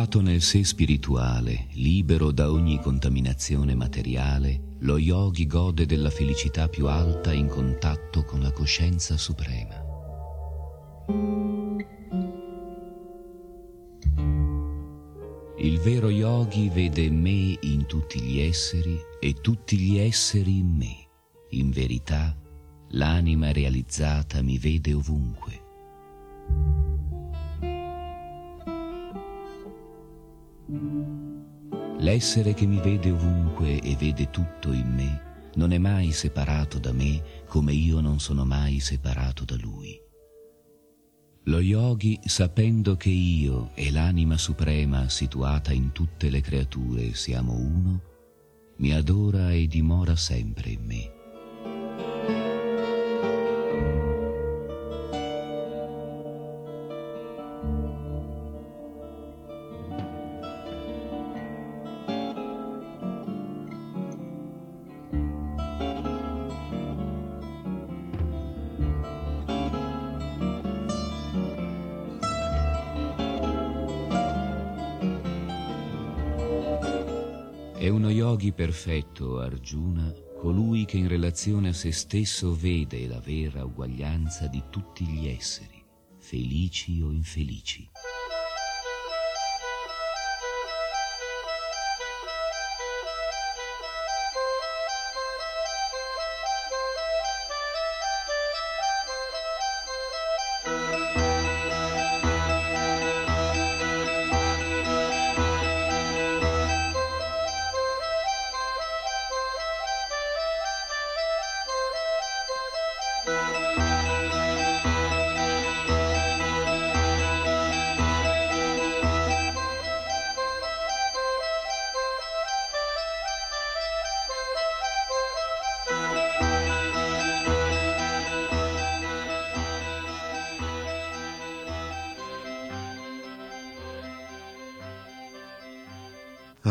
[0.09, 6.87] Situato nel sé spirituale, libero da ogni contaminazione materiale, lo yogi gode della felicità più
[6.87, 9.75] alta in contatto con la coscienza suprema.
[15.59, 21.07] Il vero yogi vede me in tutti gli esseri e tutti gli esseri in me.
[21.51, 22.35] In verità,
[22.93, 25.67] l'anima realizzata mi vede ovunque.
[31.99, 36.91] L'essere che mi vede ovunque e vede tutto in me non è mai separato da
[36.91, 39.99] me come io non sono mai separato da lui.
[41.45, 48.01] Lo yogi, sapendo che io e l'anima suprema situata in tutte le creature siamo uno,
[48.77, 51.18] mi adora e dimora sempre in me.
[78.59, 85.05] Perfetto, Arjuna, colui che in relazione a se stesso vede la vera uguaglianza di tutti
[85.05, 85.81] gli esseri,
[86.17, 87.89] felici o infelici.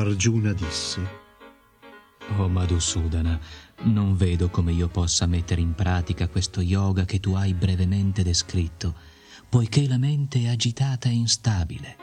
[0.09, 1.07] Arjuna disse,
[2.37, 3.39] Oh Madhusudana,
[3.83, 8.95] non vedo come io possa mettere in pratica questo yoga che tu hai brevemente descritto,
[9.51, 11.97] poiché la mente è agitata e instabile.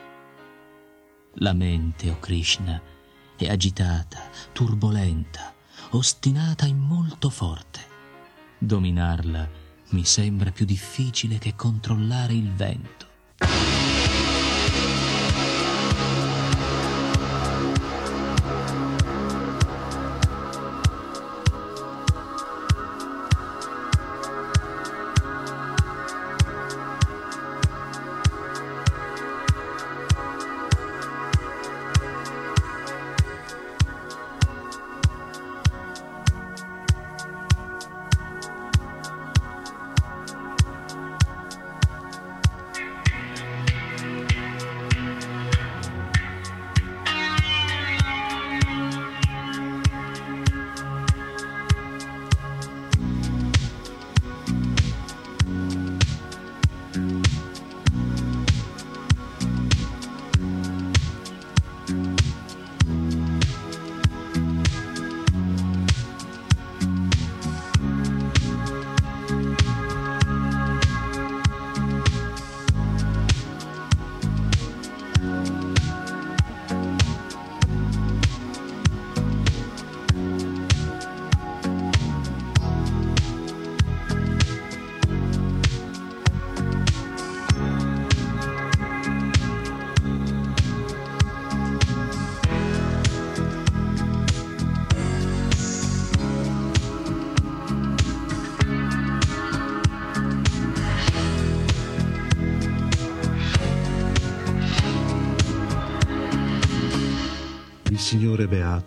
[1.38, 2.80] La mente, o oh Krishna,
[3.36, 5.52] è agitata, turbolenta,
[5.90, 7.80] ostinata e molto forte.
[8.58, 9.50] Dominarla
[9.90, 13.06] mi sembra più difficile che controllare il vento.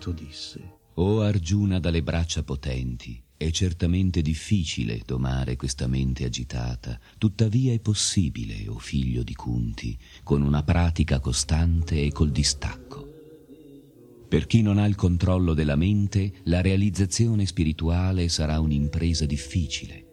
[0.00, 7.74] Beato disse, O Arjuna dalle braccia potenti, è certamente difficile domare questa mente agitata, tuttavia
[7.74, 13.08] è possibile, o figlio di Kunti, con una pratica costante e col distacco.
[14.26, 20.06] Per chi non ha il controllo della mente, la realizzazione spirituale sarà un'impresa difficile,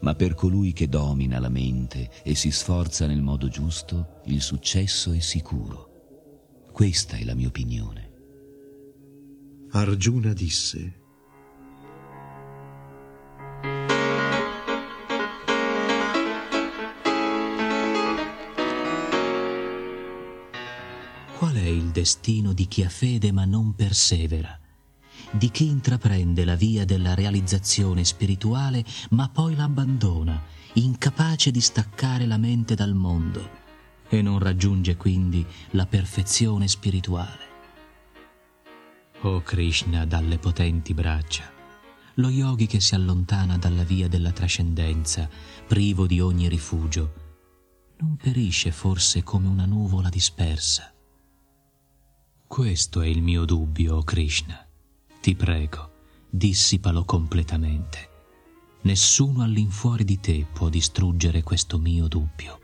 [0.00, 5.12] ma per colui che domina la mente e si sforza nel modo giusto, il successo
[5.12, 6.66] è sicuro.
[6.72, 8.07] Questa è la mia opinione.
[9.70, 10.92] Arjuna disse,
[21.36, 24.58] Qual è il destino di chi ha fede ma non persevera?
[25.30, 30.42] Di chi intraprende la via della realizzazione spirituale ma poi l'abbandona,
[30.74, 33.66] incapace di staccare la mente dal mondo
[34.08, 37.47] e non raggiunge quindi la perfezione spirituale?
[39.22, 41.50] Oh Krishna dalle potenti braccia,
[42.14, 45.28] lo yogi che si allontana dalla via della trascendenza,
[45.66, 47.12] privo di ogni rifugio,
[47.98, 50.94] non perisce forse come una nuvola dispersa.
[52.46, 54.64] Questo è il mio dubbio, oh Krishna.
[55.20, 55.90] Ti prego,
[56.30, 58.08] dissipalo completamente.
[58.82, 62.60] Nessuno all'infuori di te può distruggere questo mio dubbio.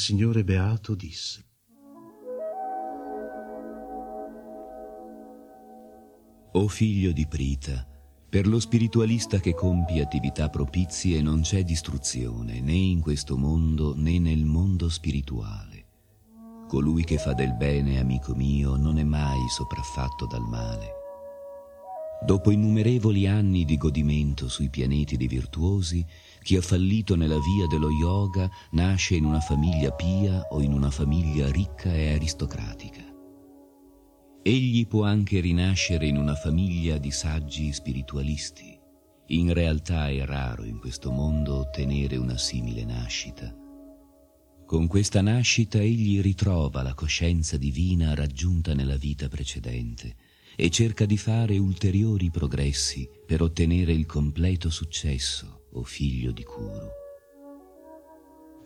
[0.00, 1.44] Signore Beato disse.
[6.52, 7.86] O figlio di Prita,
[8.30, 14.18] per lo spiritualista che compie attività propizie non c'è distruzione né in questo mondo né
[14.18, 15.84] nel mondo spirituale.
[16.66, 20.92] Colui che fa del bene, amico mio, non è mai sopraffatto dal male.
[22.22, 26.04] Dopo innumerevoli anni di godimento sui pianeti dei virtuosi,
[26.42, 30.90] chi ha fallito nella via dello yoga nasce in una famiglia pia o in una
[30.90, 33.04] famiglia ricca e aristocratica.
[34.42, 38.78] Egli può anche rinascere in una famiglia di saggi spiritualisti.
[39.26, 43.54] In realtà è raro in questo mondo ottenere una simile nascita.
[44.66, 50.16] Con questa nascita egli ritrova la coscienza divina raggiunta nella vita precedente
[50.56, 56.88] e cerca di fare ulteriori progressi per ottenere il completo successo, o figlio di Kuru.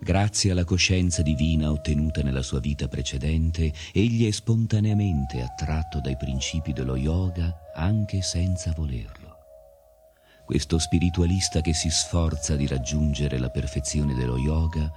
[0.00, 6.72] Grazie alla coscienza divina ottenuta nella sua vita precedente, egli è spontaneamente attratto dai principi
[6.72, 9.32] dello yoga anche senza volerlo.
[10.44, 14.92] Questo spiritualista che si sforza di raggiungere la perfezione dello yoga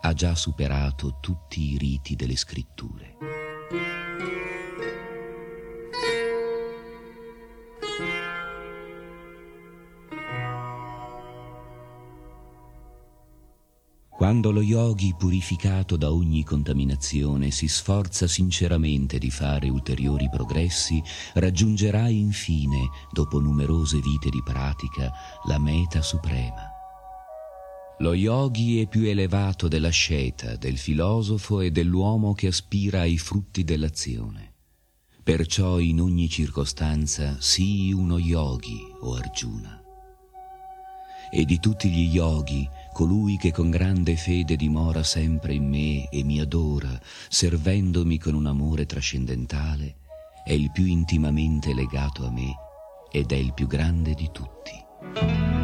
[0.00, 3.31] ha già superato tutti i riti delle scritture.
[14.32, 21.02] Quando lo yogi, purificato da ogni contaminazione, si sforza sinceramente di fare ulteriori progressi,
[21.34, 25.12] raggiungerà infine, dopo numerose vite di pratica,
[25.44, 26.70] la meta suprema
[27.98, 34.54] lo yogi è più elevato dell'asceta, del filosofo e dell'uomo che aspira ai frutti dell'azione.
[35.22, 39.80] Perciò in ogni circostanza sii uno yogi, o Arjuna.
[41.30, 46.22] E di tutti gli yogi, colui che con grande fede dimora sempre in me e
[46.22, 49.96] mi adora, servendomi con un amore trascendentale,
[50.44, 52.54] è il più intimamente legato a me
[53.10, 55.61] ed è il più grande di tutti.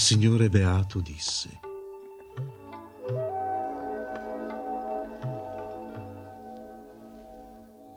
[0.00, 1.60] Il Signore Beato disse,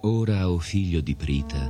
[0.02, 1.66] Ora, o oh figlio di Prita,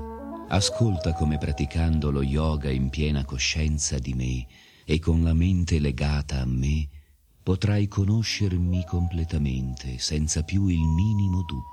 [0.47, 4.47] ascolta come praticando lo yoga in piena coscienza di me
[4.85, 6.89] e con la mente legata a me,
[7.43, 11.72] potrai conoscermi completamente senza più il minimo dubbio.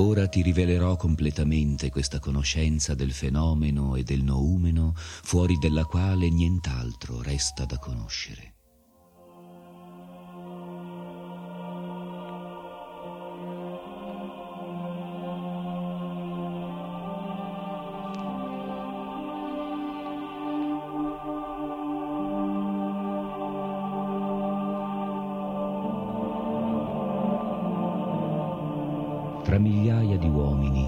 [0.00, 7.20] Ora ti rivelerò completamente questa conoscenza del fenomeno e del noumeno, fuori della quale nient'altro
[7.20, 8.47] resta da conoscere.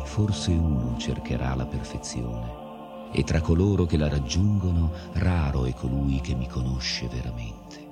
[0.05, 2.69] Forse uno cercherà la perfezione
[3.13, 7.89] e tra coloro che la raggiungono raro è colui che mi conosce veramente.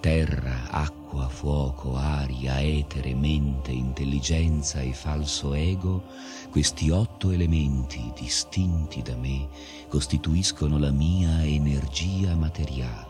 [0.00, 6.02] Terra, acqua, fuoco, aria, etere, mente, intelligenza e falso ego,
[6.50, 9.48] questi otto elementi distinti da me
[9.88, 13.03] costituiscono la mia energia materiale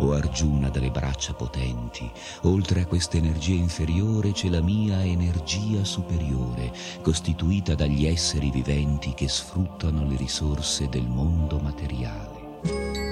[0.00, 2.10] o Arjuna dalle braccia potenti.
[2.42, 6.72] Oltre a questa energia inferiore c'è la mia energia superiore,
[7.02, 13.09] costituita dagli esseri viventi che sfruttano le risorse del mondo materiale.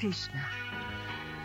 [0.00, 0.40] Krishna.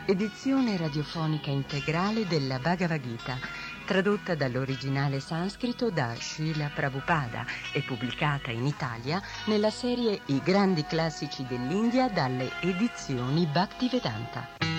[0.06, 3.38] Edizione radiofonica integrale della Bhagavad Gita,
[3.86, 11.46] tradotta dall'originale sanscrito da Srila Prabhupada e pubblicata in Italia nella serie I grandi classici
[11.46, 14.75] dell'India dalle edizioni Bhaktivedanta.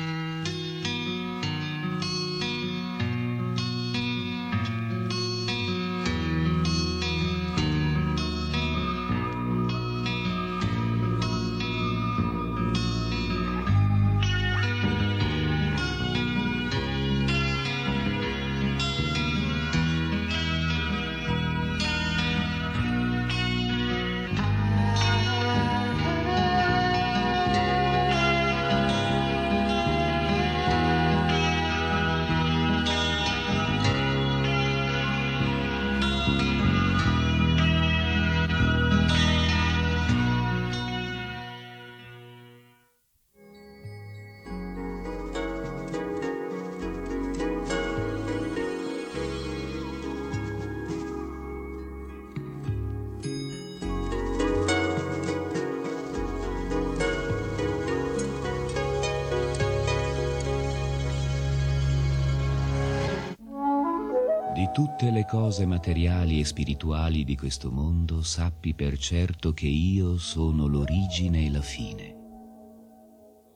[64.96, 70.66] Tutte le cose materiali e spirituali di questo mondo sappi per certo che io sono
[70.66, 72.16] l'origine e la fine.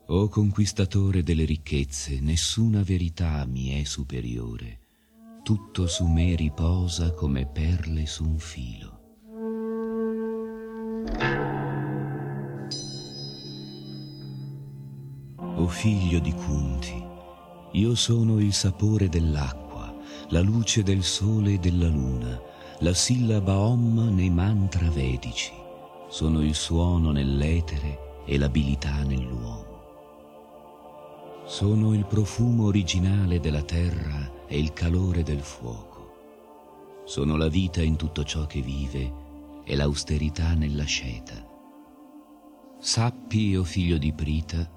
[0.09, 4.81] O conquistatore delle ricchezze, nessuna verità mi è superiore.
[5.43, 8.99] Tutto su me riposa come perle su un filo.
[15.57, 17.03] O figlio di Kunti,
[17.73, 19.70] io sono il sapore dell'acqua
[20.33, 22.41] la luce del sole e della luna,
[22.81, 25.53] la sillaba Om nei mantra vedici,
[26.09, 29.69] sono il suono nell'etere e l'abilità nell'uomo.
[31.47, 37.03] Sono il profumo originale della terra e il calore del fuoco.
[37.05, 39.13] Sono la vita in tutto ciò che vive
[39.65, 41.45] e l'austerità nella sceta.
[42.79, 44.71] Sappi, o oh figlio di Prita,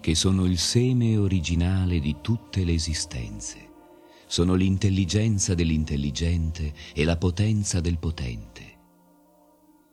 [0.00, 3.69] che sono il seme originale di tutte le esistenze
[4.30, 8.78] sono l'intelligenza dell'intelligente e la potenza del potente.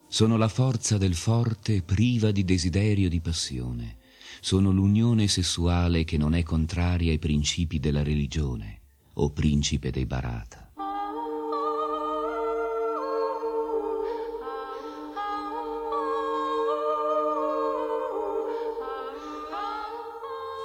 [0.07, 3.97] Sono la forza del forte priva di desiderio di passione.
[4.39, 8.81] Sono l'unione sessuale che non è contraria ai principi della religione,
[9.13, 10.66] o principe dei Barata.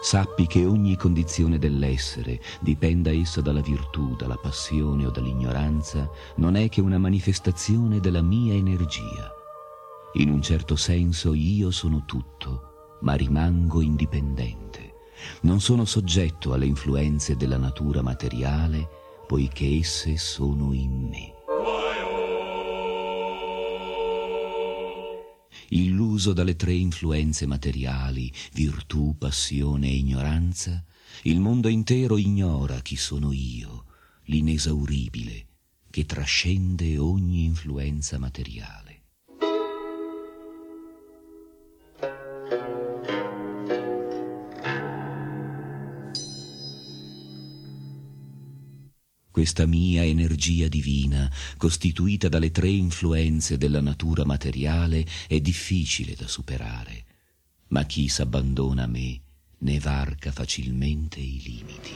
[0.02, 6.68] Sappi che ogni condizione dell'essere, dipenda essa dalla virtù, dalla passione o dall'ignoranza, non è
[6.68, 9.32] che una manifestazione della mia energia.
[10.14, 14.94] In un certo senso io sono tutto, ma rimango indipendente.
[15.42, 18.88] Non sono soggetto alle influenze della natura materiale,
[19.28, 21.41] poiché esse sono in me.
[25.72, 30.84] Illuso dalle tre influenze materiali, virtù, passione e ignoranza,
[31.22, 33.86] il mondo intero ignora chi sono io,
[34.24, 35.46] l'inesauribile,
[35.90, 38.81] che trascende ogni influenza materiale.
[49.32, 57.04] Questa mia energia divina, costituita dalle tre influenze della natura materiale, è difficile da superare,
[57.68, 59.20] ma chi s'abbandona a me
[59.60, 61.92] ne varca facilmente i limiti.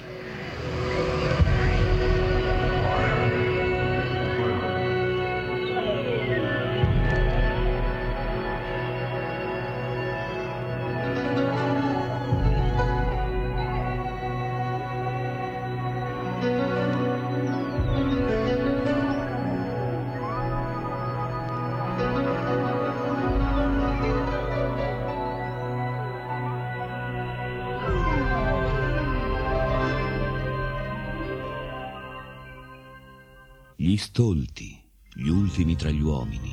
[34.16, 34.74] Stolti,
[35.12, 36.50] gli ultimi tra gli uomini,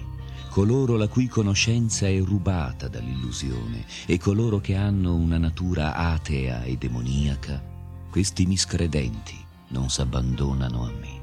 [0.49, 6.75] coloro la cui conoscenza è rubata dall'illusione e coloro che hanno una natura atea e
[6.75, 7.63] demoniaca,
[8.11, 9.37] questi miscredenti
[9.69, 11.21] non s'abbandonano a me.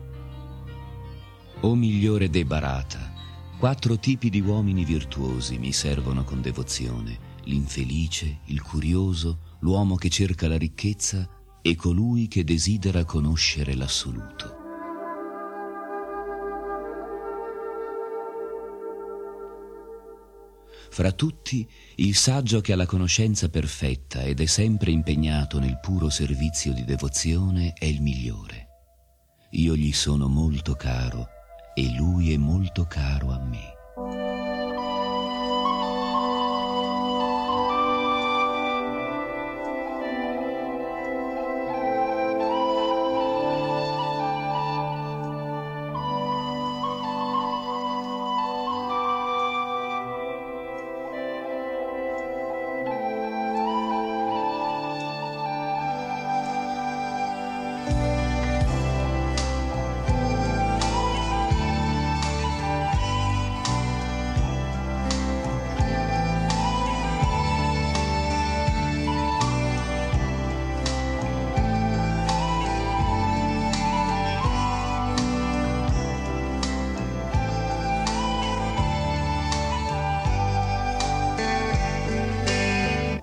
[1.60, 3.12] O migliore de Barata,
[3.58, 10.48] quattro tipi di uomini virtuosi mi servono con devozione, l'infelice, il curioso, l'uomo che cerca
[10.48, 11.28] la ricchezza
[11.60, 14.59] e colui che desidera conoscere l'assoluto.
[20.90, 26.10] Fra tutti, il saggio che ha la conoscenza perfetta ed è sempre impegnato nel puro
[26.10, 28.66] servizio di devozione è il migliore.
[29.52, 31.28] Io gli sono molto caro
[31.74, 33.69] e lui è molto caro a me.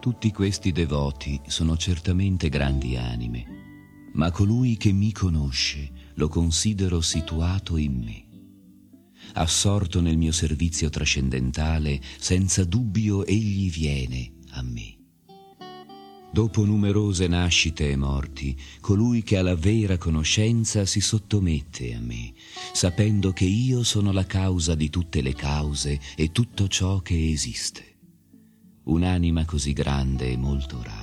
[0.08, 7.76] Tutti questi devoti sono certamente grandi anime, ma colui che mi conosce lo considero situato
[7.76, 8.26] in me.
[9.34, 14.98] Assorto nel mio servizio trascendentale, senza dubbio egli viene a me.
[16.32, 22.32] Dopo numerose nascite e morti, colui che ha la vera conoscenza si sottomette a me,
[22.72, 27.87] sapendo che io sono la causa di tutte le cause e tutto ciò che esiste
[28.88, 30.97] un'anima così grande e molto rara.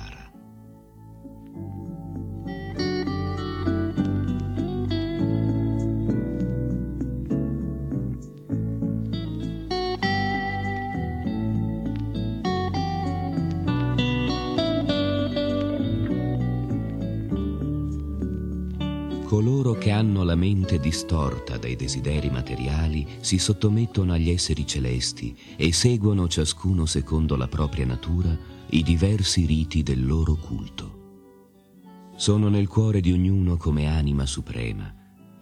[19.35, 25.73] Coloro che hanno la mente distorta dai desideri materiali si sottomettono agli esseri celesti e
[25.73, 28.33] seguono ciascuno secondo la propria natura
[28.69, 32.13] i diversi riti del loro culto.
[32.15, 34.89] Sono nel cuore di ognuno come anima suprema.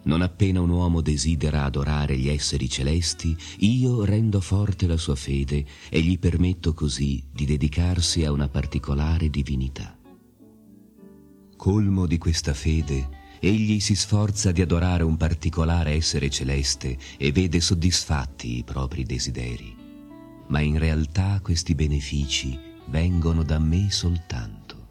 [0.02, 5.64] Non appena un uomo desidera adorare gli esseri celesti, io rendo forte la sua fede
[5.88, 9.96] e gli permetto così di dedicarsi a una particolare divinità.
[11.56, 17.60] Colmo di questa fede, egli si sforza di adorare un particolare essere celeste e vede
[17.60, 19.74] soddisfatti i propri desideri.
[20.48, 24.88] Ma in realtà questi benefici vengono da me soltanto.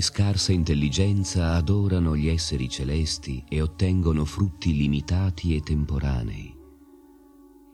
[0.00, 6.56] Di scarsa intelligenza adorano gli esseri celesti e ottengono frutti limitati e temporanei.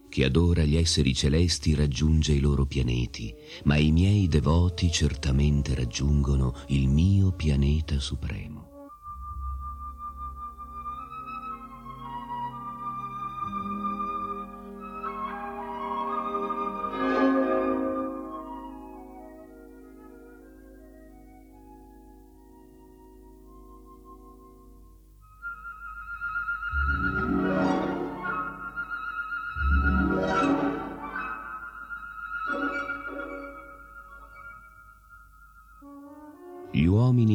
[0.08, 3.32] Chi adora gli esseri celesti raggiunge i loro pianeti,
[3.62, 8.65] ma i miei devoti certamente raggiungono il mio pianeta supremo.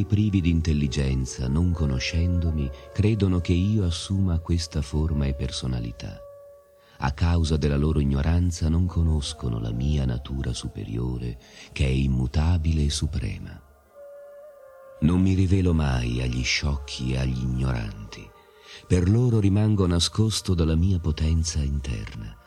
[0.08, 6.20] Privi di intelligenza, non conoscendomi, credono che io assuma questa forma e personalità.
[7.00, 11.38] A causa della loro ignoranza non conoscono la mia natura superiore,
[11.72, 13.62] che è immutabile e suprema.
[15.02, 18.30] Non mi rivelo mai agli sciocchi e agli ignoranti.
[18.88, 22.38] Per loro rimango nascosto dalla mia potenza interna.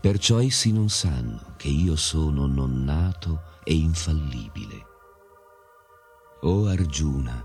[0.00, 4.90] Perciò essi non sanno che io sono non nato e infallibile
[6.44, 7.44] o Arjuna,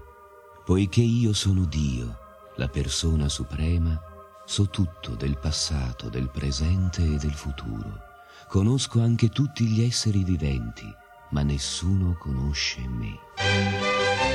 [0.65, 2.17] poiché io sono Dio,
[2.55, 4.01] la persona suprema,
[4.45, 8.05] so tutto del passato, del presente e del futuro.
[8.47, 10.91] Conosco anche tutti gli esseri viventi,
[11.29, 14.26] ma nessuno conosce me.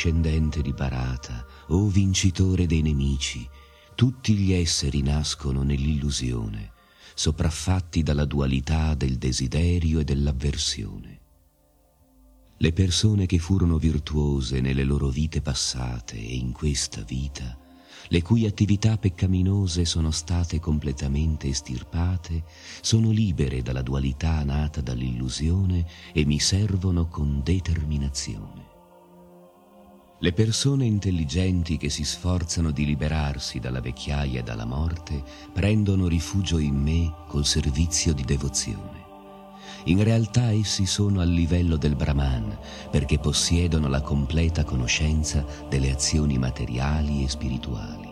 [0.00, 3.46] Discendente di Barata, o vincitore dei nemici,
[3.94, 6.72] tutti gli esseri nascono nell'illusione,
[7.14, 11.20] sopraffatti dalla dualità del desiderio e dell'avversione.
[12.56, 17.58] Le persone che furono virtuose nelle loro vite passate e in questa vita,
[18.08, 22.44] le cui attività peccaminose sono state completamente estirpate,
[22.80, 28.59] sono libere dalla dualità nata dall'illusione e mi servono con determinazione.
[30.22, 36.58] Le persone intelligenti che si sforzano di liberarsi dalla vecchiaia e dalla morte prendono rifugio
[36.58, 39.02] in me col servizio di devozione.
[39.84, 42.54] In realtà essi sono al livello del Brahman
[42.90, 48.09] perché possiedono la completa conoscenza delle azioni materiali e spirituali.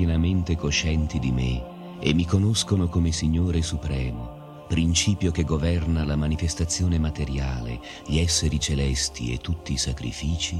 [0.00, 6.98] Pienamente coscienti di me e mi conoscono come Signore Supremo, principio che governa la manifestazione
[6.98, 10.58] materiale, gli esseri celesti e tutti i sacrifici,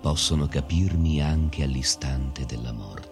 [0.00, 3.11] possono capirmi anche all'istante della morte.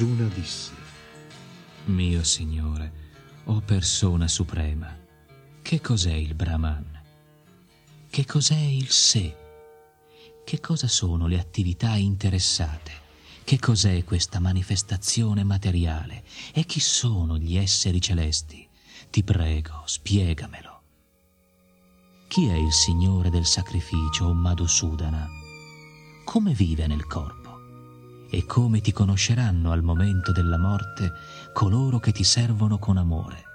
[0.00, 0.72] Arjuna disse,
[1.84, 2.90] Mio Signore,
[3.44, 4.98] o persona suprema,
[5.60, 7.02] che cos'è il Brahman?
[8.08, 9.36] Che cos'è il sé?
[10.42, 12.92] Che cosa sono le attività interessate?
[13.44, 16.24] Che cos'è questa manifestazione materiale?
[16.54, 18.66] E chi sono gli esseri celesti?
[19.10, 20.82] Ti prego, spiegamelo.
[22.26, 25.28] Chi è il Signore del sacrificio, o Madhusudana?
[26.24, 27.39] Come vive nel corpo?
[28.32, 31.12] E come ti conosceranno al momento della morte
[31.52, 33.49] coloro che ti servono con amore?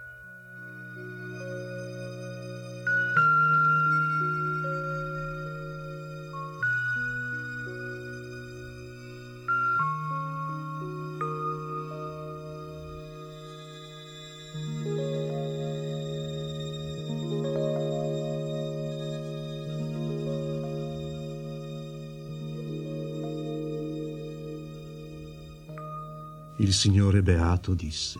[26.65, 28.19] Il Signore Beato disse,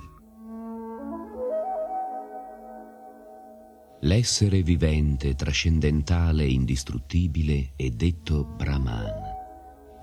[4.02, 9.14] L'essere vivente, trascendentale indistruttibile è detto Brahman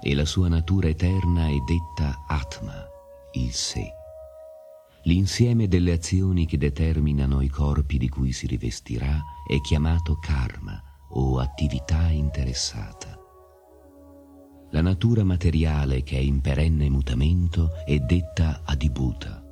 [0.02, 2.84] e la sua natura eterna è detta Atma,
[3.34, 3.88] il sé.
[5.04, 11.38] L'insieme delle azioni che determinano i corpi di cui si rivestirà è chiamato karma o
[11.38, 13.21] attività interessata.
[14.72, 19.44] La natura materiale che è in perenne mutamento è detta adibhuta.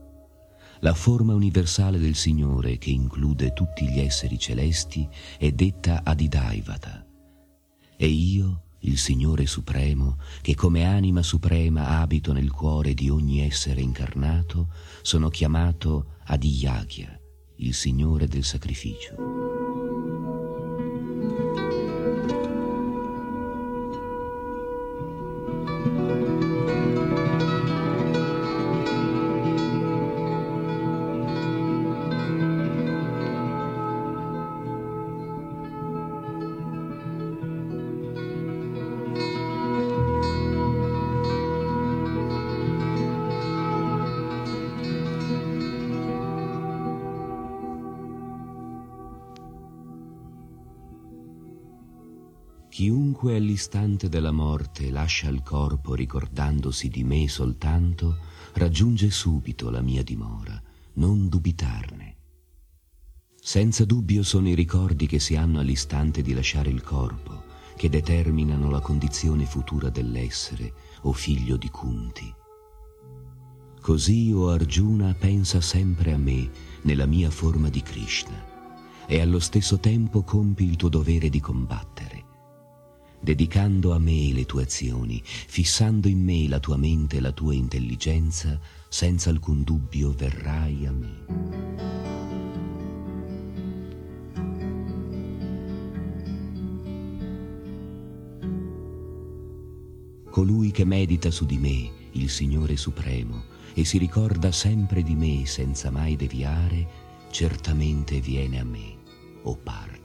[0.80, 5.06] La forma universale del Signore che include tutti gli esseri celesti
[5.38, 7.04] è detta adidaivata.
[7.96, 13.82] E io, il Signore Supremo, che come anima suprema abito nel cuore di ogni essere
[13.82, 14.68] incarnato,
[15.02, 17.20] sono chiamato Adiyagya,
[17.56, 19.59] il Signore del sacrificio.
[52.80, 58.16] Chiunque all'istante della morte lascia il corpo ricordandosi di me soltanto,
[58.54, 60.58] raggiunge subito la mia dimora,
[60.94, 62.16] non dubitarne.
[63.38, 67.42] Senza dubbio sono i ricordi che si hanno all'istante di lasciare il corpo,
[67.76, 72.34] che determinano la condizione futura dell'essere, o figlio di Kunti.
[73.78, 76.50] Così, o Arjuna, pensa sempre a me,
[76.84, 82.19] nella mia forma di Krishna, e allo stesso tempo compi il tuo dovere di combattere
[83.20, 87.54] dedicando a me le tue azioni, fissando in me la tua mente e la tua
[87.54, 92.08] intelligenza, senza alcun dubbio verrai a me.
[100.30, 103.44] Colui che medita su di me, il Signore Supremo,
[103.74, 106.88] e si ricorda sempre di me senza mai deviare,
[107.30, 108.96] certamente viene a me
[109.42, 109.99] o parta.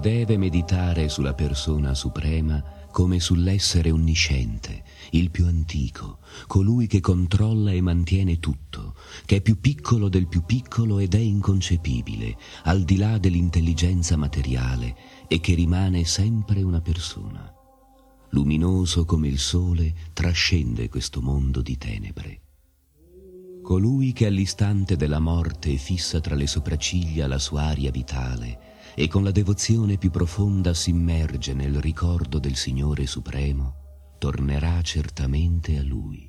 [0.00, 2.62] Deve meditare sulla persona suprema
[2.92, 8.94] come sull'essere onnisciente, il più antico, colui che controlla e mantiene tutto,
[9.26, 14.96] che è più piccolo del più piccolo ed è inconcepibile, al di là dell'intelligenza materiale
[15.26, 17.52] e che rimane sempre una persona.
[18.30, 22.40] Luminoso come il sole, trascende questo mondo di tenebre.
[23.62, 28.67] Colui che all'istante della morte fissa tra le sopracciglia la sua aria vitale,
[29.00, 35.84] e con la devozione più profonda s'immerge nel ricordo del Signore Supremo, tornerà certamente a
[35.84, 36.27] Lui.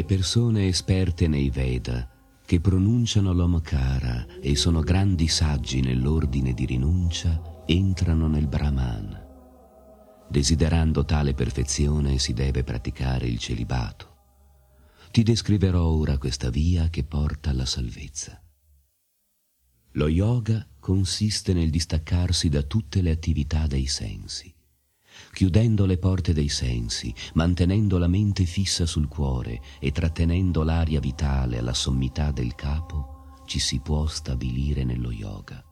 [0.00, 2.08] Le persone esperte nei Veda,
[2.46, 9.26] che pronunciano l'Omkara e sono grandi saggi nell'ordine di rinuncia, entrano nel Brahman.
[10.26, 14.16] Desiderando tale perfezione si deve praticare il celibato.
[15.10, 18.42] Ti descriverò ora questa via che porta alla salvezza.
[19.92, 24.50] Lo yoga consiste nel distaccarsi da tutte le attività dei sensi
[25.32, 31.58] chiudendo le porte dei sensi, mantenendo la mente fissa sul cuore e trattenendo l'aria vitale
[31.58, 35.64] alla sommità del capo, ci si può stabilire nello yoga.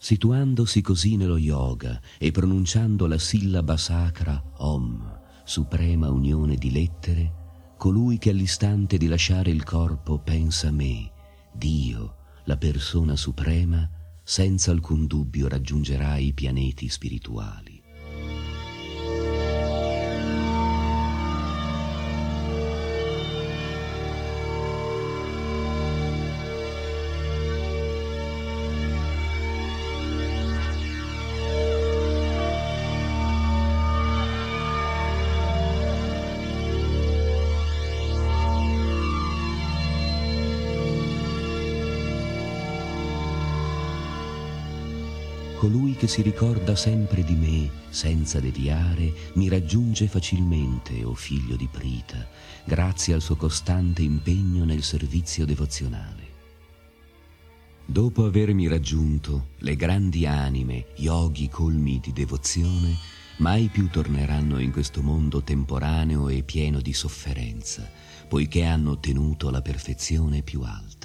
[0.00, 8.18] Situandosi così nello yoga e pronunciando la sillaba sacra Om, suprema unione di lettere, colui
[8.18, 11.10] che all'istante di lasciare il corpo pensa a me,
[11.52, 13.88] Dio, la persona suprema,
[14.22, 17.77] senza alcun dubbio raggiungerà i pianeti spirituali.
[45.98, 51.68] Che si ricorda sempre di me senza deviare mi raggiunge facilmente, o oh figlio di
[51.70, 52.24] Prita,
[52.64, 56.26] grazie al suo costante impegno nel servizio devozionale.
[57.84, 62.96] Dopo avermi raggiunto, le grandi anime, yogi colmi di devozione,
[63.38, 67.90] mai più torneranno in questo mondo temporaneo e pieno di sofferenza,
[68.28, 70.97] poiché hanno ottenuto la perfezione più alta.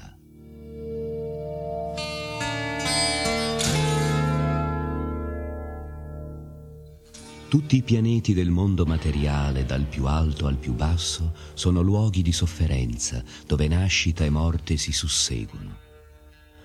[7.53, 12.31] Tutti i pianeti del mondo materiale, dal più alto al più basso, sono luoghi di
[12.31, 15.77] sofferenza, dove nascita e morte si susseguono.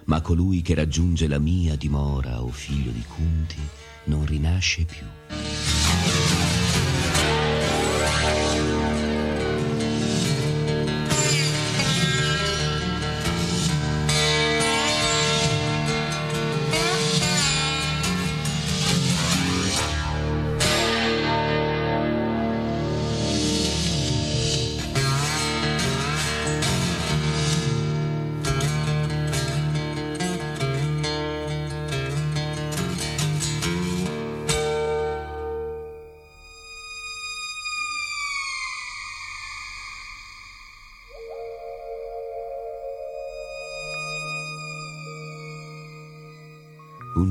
[0.07, 3.61] Ma colui che raggiunge la mia dimora, o figlio di Kunti,
[4.05, 5.05] non rinasce più.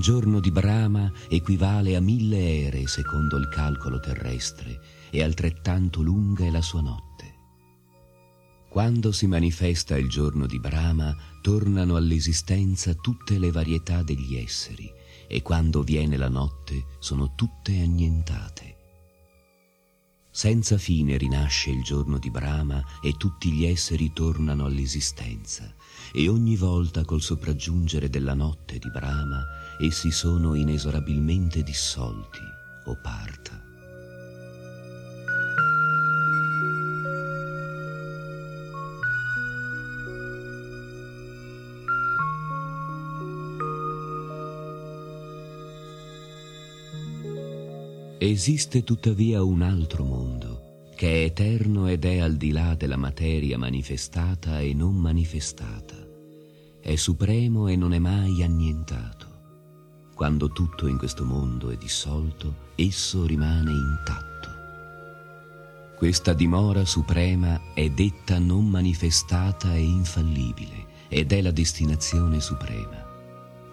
[0.07, 4.79] Giorno di Brahma equivale a mille ere secondo il calcolo terrestre
[5.09, 7.35] e altrettanto lunga è la sua notte.
[8.69, 14.89] Quando si manifesta il giorno di Brahma, tornano all'esistenza tutte le varietà degli esseri
[15.27, 18.75] e quando viene la notte sono tutte annientate.
[20.31, 25.75] Senza fine rinasce il giorno di Brahma e tutti gli esseri tornano all'esistenza
[26.13, 29.43] e ogni volta col sopraggiungere della notte di Brahma
[29.79, 32.41] essi sono inesorabilmente dissolti
[32.85, 33.65] o parta.
[48.19, 53.55] Esiste tuttavia un altro mondo che è eterno ed è al di là della materia
[53.55, 55.95] manifestata e non manifestata,
[56.81, 59.16] è supremo e non è mai annientato.
[60.17, 64.49] Quando tutto in questo mondo è dissolto, esso rimane intatto.
[65.95, 73.05] Questa dimora suprema è detta non manifestata e infallibile ed è la destinazione suprema.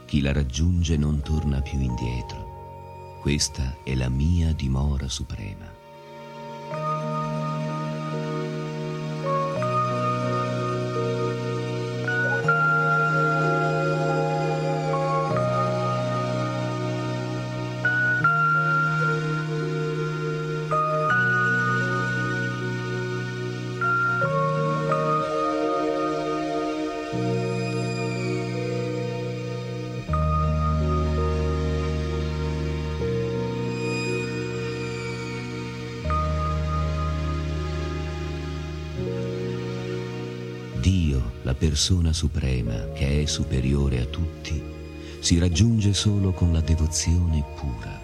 [0.05, 3.17] Chi la raggiunge non torna più indietro.
[3.23, 5.74] Questa è la mia dimora suprema.
[41.75, 44.63] Persona suprema che è superiore a tutti,
[45.19, 48.01] si raggiunge solo con la devozione pura.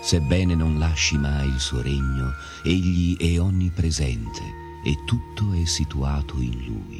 [0.00, 2.32] Sebbene non lasci mai il suo regno,
[2.64, 4.40] egli è onnipresente
[4.82, 6.99] e tutto è situato in lui.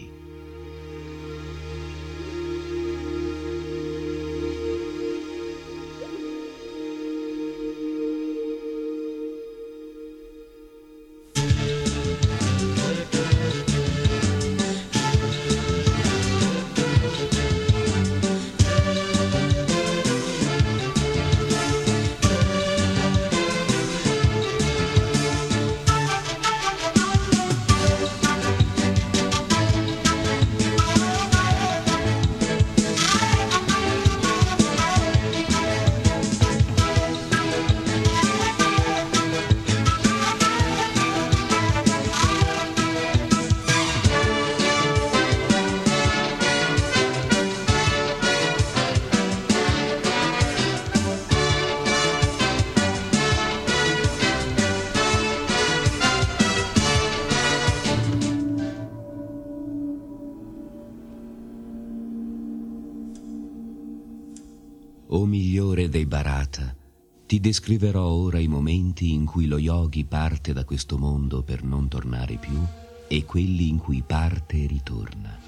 [67.41, 72.37] Descriverò ora i momenti in cui lo yogi parte da questo mondo per non tornare
[72.37, 72.62] più
[73.09, 75.39] e quelli in cui parte e ritorna.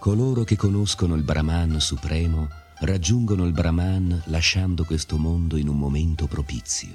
[0.00, 6.26] Coloro che conoscono il Brahman supremo raggiungono il Brahman lasciando questo mondo in un momento
[6.26, 6.94] propizio,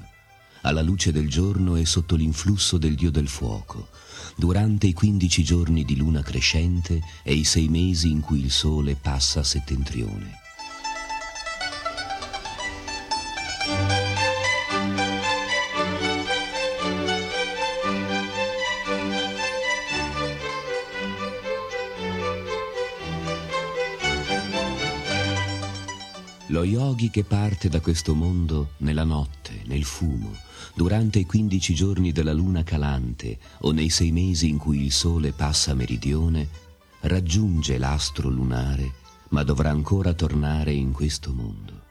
[0.62, 3.88] alla luce del giorno e sotto l'influsso del Dio del fuoco,
[4.36, 8.94] durante i quindici giorni di luna crescente e i sei mesi in cui il sole
[8.94, 10.41] passa a settentrione.
[27.02, 30.36] Lo yogi che parte da questo mondo nella notte, nel fumo,
[30.72, 35.32] durante i quindici giorni della luna calante o nei sei mesi in cui il sole
[35.32, 36.48] passa a meridione,
[37.00, 38.92] raggiunge l'astro lunare,
[39.30, 41.81] ma dovrà ancora tornare in questo mondo.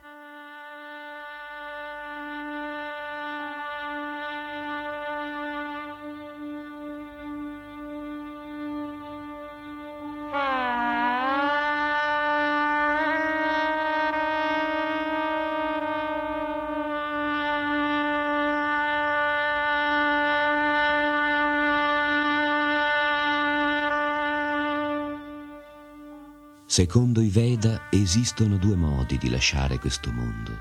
[26.71, 30.57] Secondo i Veda esistono due modi di lasciare questo mondo,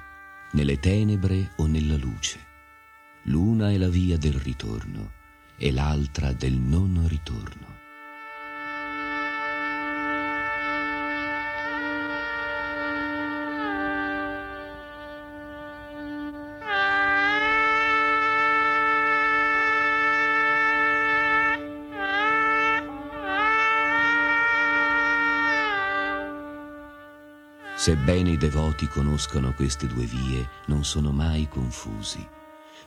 [0.55, 2.45] nelle tenebre o nella luce.
[3.27, 5.13] L'una è la via del ritorno
[5.57, 7.70] e l'altra del non ritorno.
[27.81, 32.23] Sebbene i devoti conoscono queste due vie, non sono mai confusi.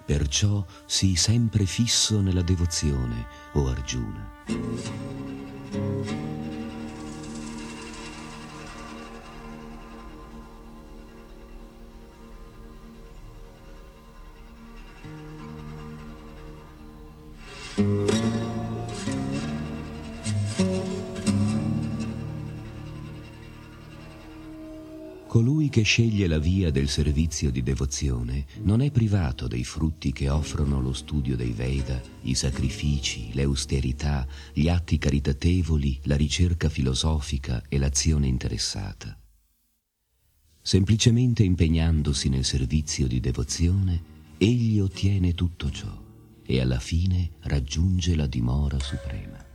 [0.06, 4.32] Perciò sii sempre fisso nella devozione, o Arjuna.
[25.84, 30.93] Sceglie la via del servizio di devozione non è privato dei frutti che offrono lo
[30.93, 38.27] studio dei Veda, i sacrifici, le austerità, gli atti caritatevoli, la ricerca filosofica e l'azione
[38.27, 39.18] interessata.
[40.61, 44.01] Semplicemente impegnandosi nel servizio di devozione,
[44.38, 46.01] egli ottiene tutto ciò
[46.45, 49.52] e alla fine raggiunge la dimora suprema.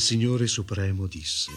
[0.00, 1.52] Il Signore Supremo disse,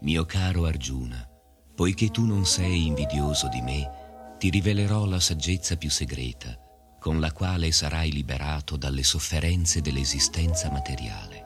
[0.00, 1.26] Mio caro Arjuna,
[1.74, 6.54] poiché tu non sei invidioso di me, ti rivelerò la saggezza più segreta,
[7.00, 11.44] con la quale sarai liberato dalle sofferenze dell'esistenza materiale.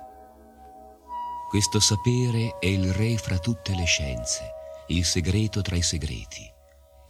[1.49, 4.51] Questo sapere è il re fra tutte le scienze,
[4.89, 6.59] il segreto tra i segreti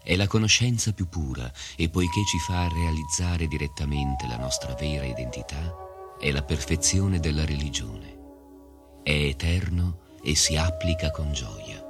[0.02, 5.74] è la conoscenza più pura e poiché ci fa realizzare direttamente la nostra vera identità,
[6.18, 8.18] è la perfezione della religione.
[9.02, 11.89] È eterno e si applica con gioia.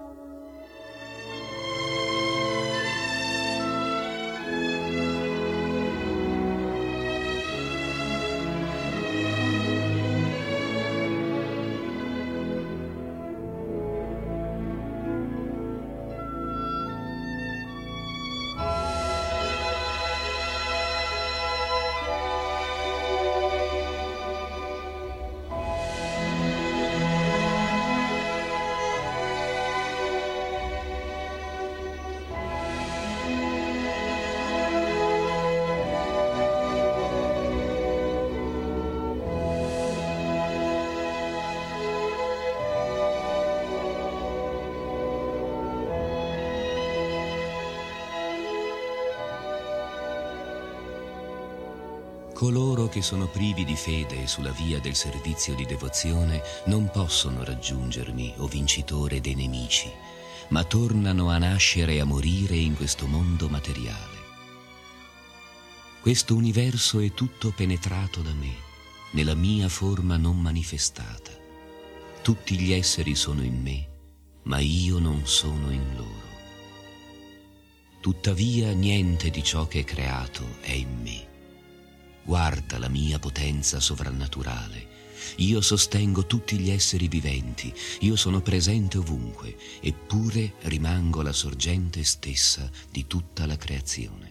[52.90, 58.46] Che sono privi di fede sulla via del servizio di devozione non possono raggiungermi, o
[58.46, 59.90] vincitore dei nemici,
[60.48, 64.18] ma tornano a nascere e a morire in questo mondo materiale.
[66.02, 68.54] Questo universo è tutto penetrato da me,
[69.12, 71.30] nella mia forma non manifestata.
[72.20, 73.88] Tutti gli esseri sono in me,
[74.42, 76.28] ma io non sono in loro.
[78.00, 81.29] Tuttavia niente di ciò che è creato è in me
[82.22, 84.98] Guarda la mia potenza sovrannaturale.
[85.36, 92.70] Io sostengo tutti gli esseri viventi, io sono presente ovunque, eppure rimango la sorgente stessa
[92.90, 94.29] di tutta la creazione.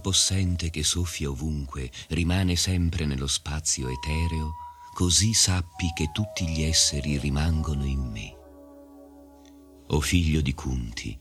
[0.00, 4.54] Possente che soffia ovunque rimane sempre nello spazio etereo,
[4.92, 8.36] così sappi che tutti gli esseri rimangono in me.
[9.88, 11.18] O figlio di Kunti,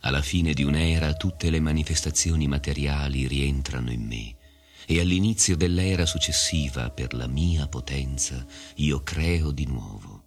[0.00, 4.36] alla fine di un'era tutte le manifestazioni materiali rientrano in me
[4.86, 8.44] e all'inizio dell'era successiva, per la mia potenza,
[8.76, 10.24] io creo di nuovo.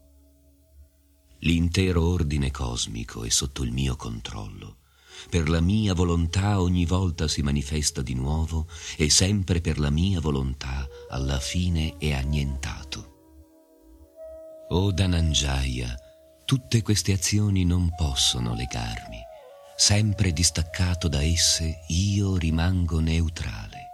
[1.40, 4.78] L'intero ordine cosmico è sotto il mio controllo.
[5.30, 10.20] Per la mia volontà ogni volta si manifesta di nuovo e sempre per la mia
[10.20, 13.14] volontà alla fine è annientato.
[14.70, 15.96] O Dananjaya,
[16.46, 19.20] tutte queste azioni non possono legarmi.
[19.76, 23.86] Sempre distaccato da esse, io rimango neutrale.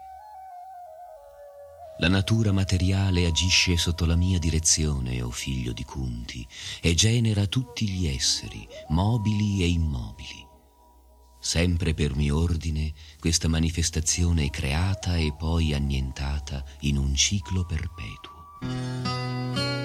[1.97, 6.47] La natura materiale agisce sotto la mia direzione, o oh figlio di Kunti,
[6.81, 10.50] e genera tutti gli esseri, mobili e immobili.
[11.43, 19.80] Sempre per mio ordine, questa manifestazione è creata e poi annientata in un ciclo perpetuo.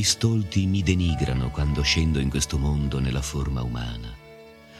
[0.00, 4.10] Gli stolti mi denigrano quando scendo in questo mondo nella forma umana.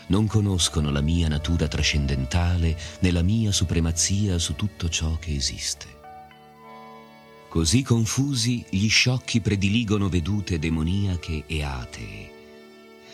[0.06, 5.86] Non conoscono la mia natura trascendentale né la mia supremazia su tutto ciò che esiste.
[7.50, 12.32] Così confusi, gli sciocchi prediligono vedute demoniache e atee.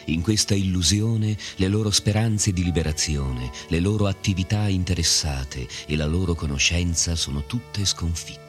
[0.04, 6.36] In questa illusione le loro speranze di liberazione, le loro attività interessate e la loro
[6.36, 8.44] conoscenza sono tutte sconfitte.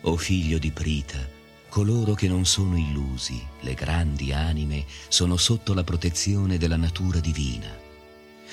[0.00, 1.31] O figlio di Prita,
[1.72, 7.74] Coloro che non sono illusi, le grandi anime, sono sotto la protezione della natura divina.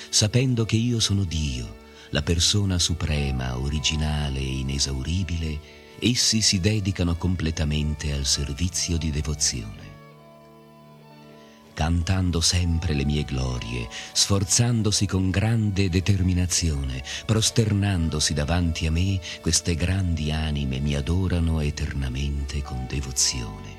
[0.08, 1.80] Sapendo che io sono Dio,
[2.12, 5.60] la persona suprema, originale e inesauribile,
[6.00, 9.89] essi si dedicano completamente al servizio di devozione
[11.80, 20.30] cantando sempre le mie glorie, sforzandosi con grande determinazione, prosternandosi davanti a me, queste grandi
[20.30, 23.77] anime mi adorano eternamente con devozione.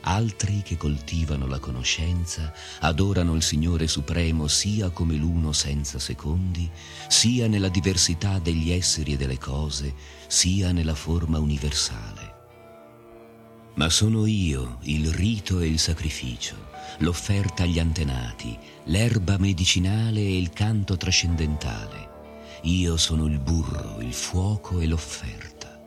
[0.00, 6.70] Altri che coltivano la conoscenza adorano il Signore Supremo sia come l'uno senza secondi,
[7.06, 9.92] sia nella diversità degli esseri e delle cose,
[10.26, 12.29] sia nella forma universale.
[13.80, 16.54] Ma sono io il rito e il sacrificio,
[16.98, 18.54] l'offerta agli antenati,
[18.84, 22.08] l'erba medicinale e il canto trascendentale.
[22.64, 25.80] Io sono il burro, il fuoco e l'offerta.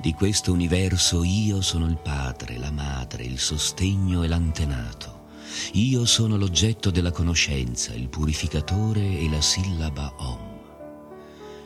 [0.00, 5.26] Di questo universo io sono il padre, la madre, il sostegno e l'antenato.
[5.74, 10.60] Io sono l'oggetto della conoscenza, il purificatore e la sillaba Om.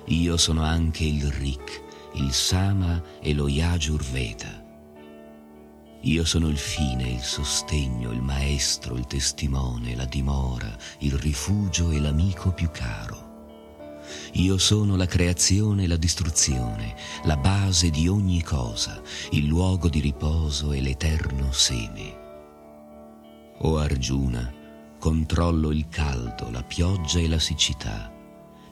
[0.06, 4.66] Io sono anche il Rik, il Sama e lo Yajurveda.
[6.02, 12.00] Io sono il fine, il sostegno, il maestro, il testimone, la dimora, il rifugio e
[12.00, 13.26] l'amico più caro.
[14.34, 16.94] Io sono la creazione e la distruzione,
[17.24, 22.26] la base di ogni cosa, il luogo di riposo e l'eterno seme.
[23.58, 24.52] O Arjuna,
[24.98, 28.16] controllo il caldo, la pioggia e la siccità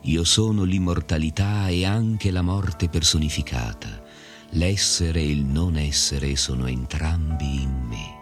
[0.07, 4.03] io sono l'immortalità e anche la morte personificata.
[4.51, 8.16] L'essere e il non essere sono entrambi in me.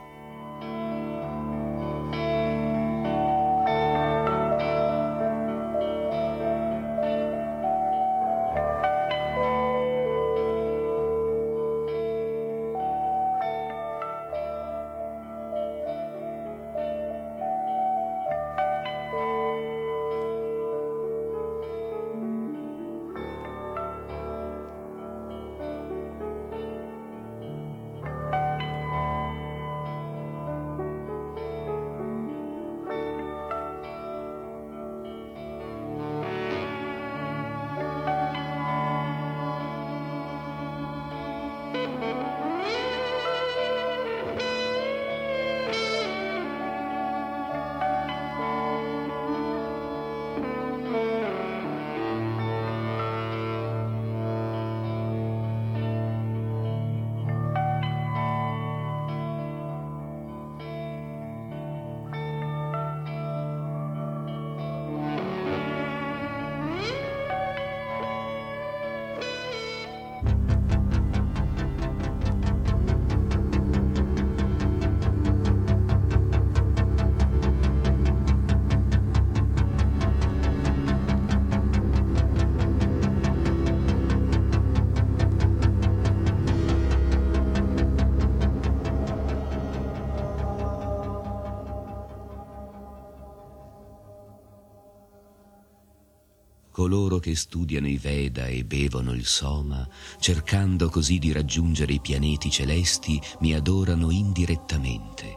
[96.86, 99.90] Coloro che studiano i Veda e bevono il Soma,
[100.20, 105.36] cercando così di raggiungere i pianeti celesti, mi adorano indirettamente.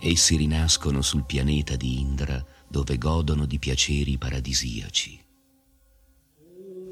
[0.00, 5.20] Essi rinascono sul pianeta di Indra, dove godono di piaceri paradisiaci.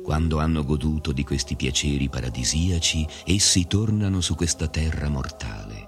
[0.03, 5.87] Quando hanno goduto di questi piaceri paradisiaci, essi tornano su questa terra mortale.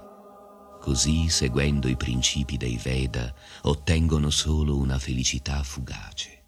[0.79, 3.33] Così, seguendo i principi dei Veda,
[3.63, 6.42] ottengono solo una felicità fugace.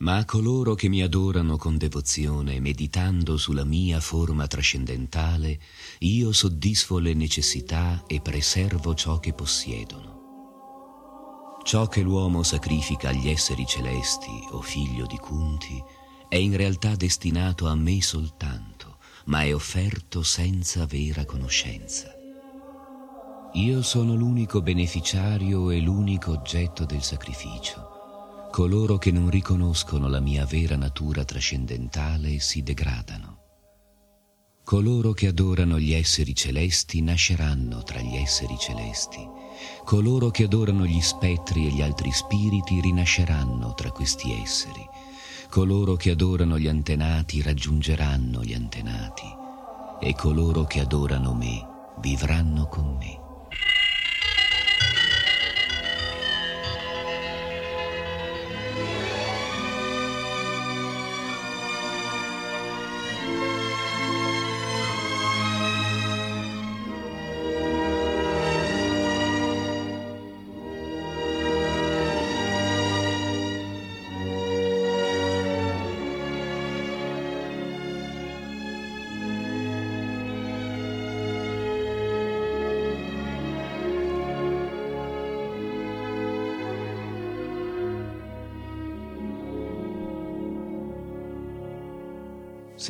[0.00, 5.60] Ma a coloro che mi adorano con devozione, meditando sulla mia forma trascendentale,
[5.98, 11.58] io soddisfo le necessità e preservo ciò che possiedono.
[11.64, 15.84] Ciò che l'uomo sacrifica agli esseri celesti, o figlio di Kunti,
[16.30, 18.96] è in realtà destinato a me soltanto,
[19.26, 22.10] ma è offerto senza vera conoscenza.
[23.52, 27.89] Io sono l'unico beneficiario e l'unico oggetto del sacrificio
[28.50, 33.38] coloro che non riconoscono la mia vera natura trascendentale si degradano.
[34.64, 39.26] Coloro che adorano gli esseri celesti nasceranno tra gli esseri celesti.
[39.84, 44.86] Coloro che adorano gli spettri e gli altri spiriti rinasceranno tra questi esseri.
[45.48, 49.26] Coloro che adorano gli antenati raggiungeranno gli antenati.
[50.00, 51.66] E coloro che adorano me
[52.00, 53.19] vivranno con me.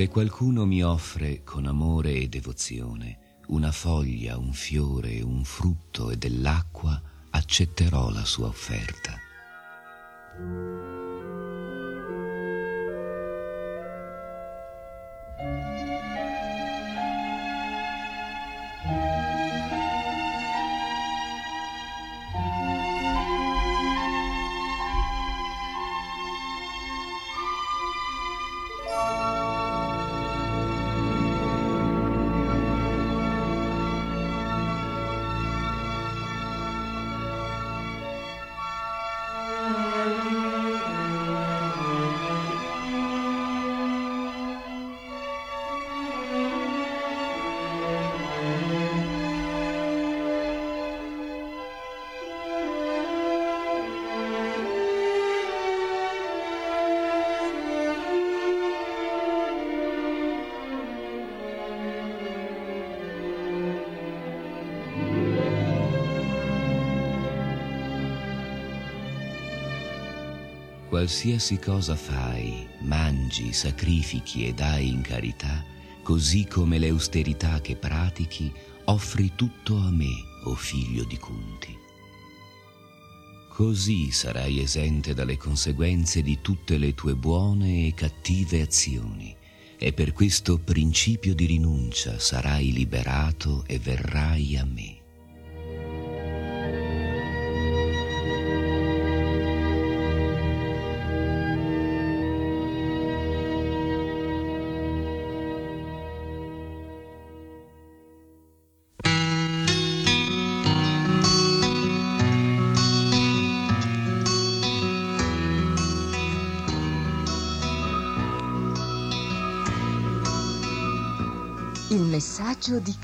[0.01, 3.19] Se qualcuno mi offre con amore e devozione
[3.49, 6.99] una foglia, un fiore, un frutto e dell'acqua,
[7.29, 9.19] accetterò la sua offerta.
[71.01, 75.65] Qualsiasi cosa fai, mangi, sacrifichi e dai in carità,
[76.03, 78.53] così come le austerità che pratichi,
[78.85, 80.11] offri tutto a me,
[80.45, 81.75] o figlio di Kunti.
[83.49, 89.35] Così sarai esente dalle conseguenze di tutte le tue buone e cattive azioni,
[89.79, 94.90] e per questo principio di rinuncia sarai liberato e verrai a me.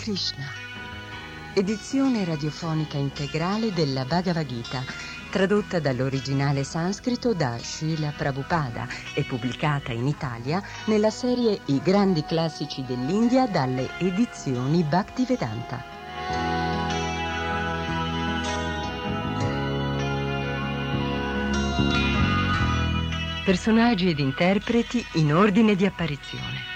[0.07, 0.47] Krishna.
[1.53, 4.85] Edizione radiofonica integrale della Bhagavad Gita,
[5.33, 12.85] tradotta dall'originale sanscrito da Srila Prabhupada e pubblicata in Italia nella serie I grandi classici
[12.85, 15.83] dell'India dalle edizioni Bhaktivedanta.
[23.45, 26.76] Personaggi ed interpreti in ordine di apparizione.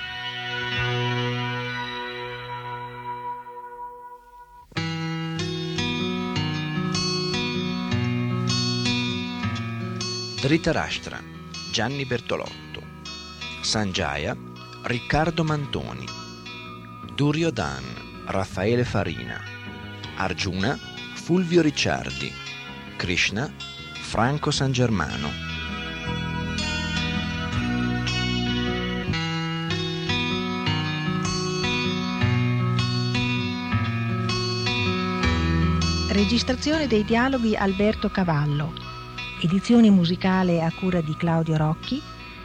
[10.51, 11.23] Dhritarashtra,
[11.71, 12.83] Gianni Bertolotto,
[13.63, 14.37] Sanjaya,
[14.83, 16.05] Riccardo Mantoni,
[17.15, 17.85] Duryodan,
[18.27, 19.41] Raffaele Farina,
[20.17, 20.77] Arjuna,
[21.15, 22.33] Fulvio Ricciardi,
[22.97, 23.49] Krishna,
[23.93, 25.31] Franco San Germano.
[36.09, 38.90] Registrazione dei dialoghi Alberto Cavallo
[39.43, 42.03] Edizione musicale a cura di Claudio Rocchi.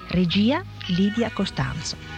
[0.08, 2.15] Regia Lidia Costanzo.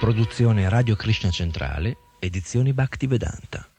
[0.00, 3.69] Una coproduzione Radio Krishna Centrale, edizioni Bhaktivedanta.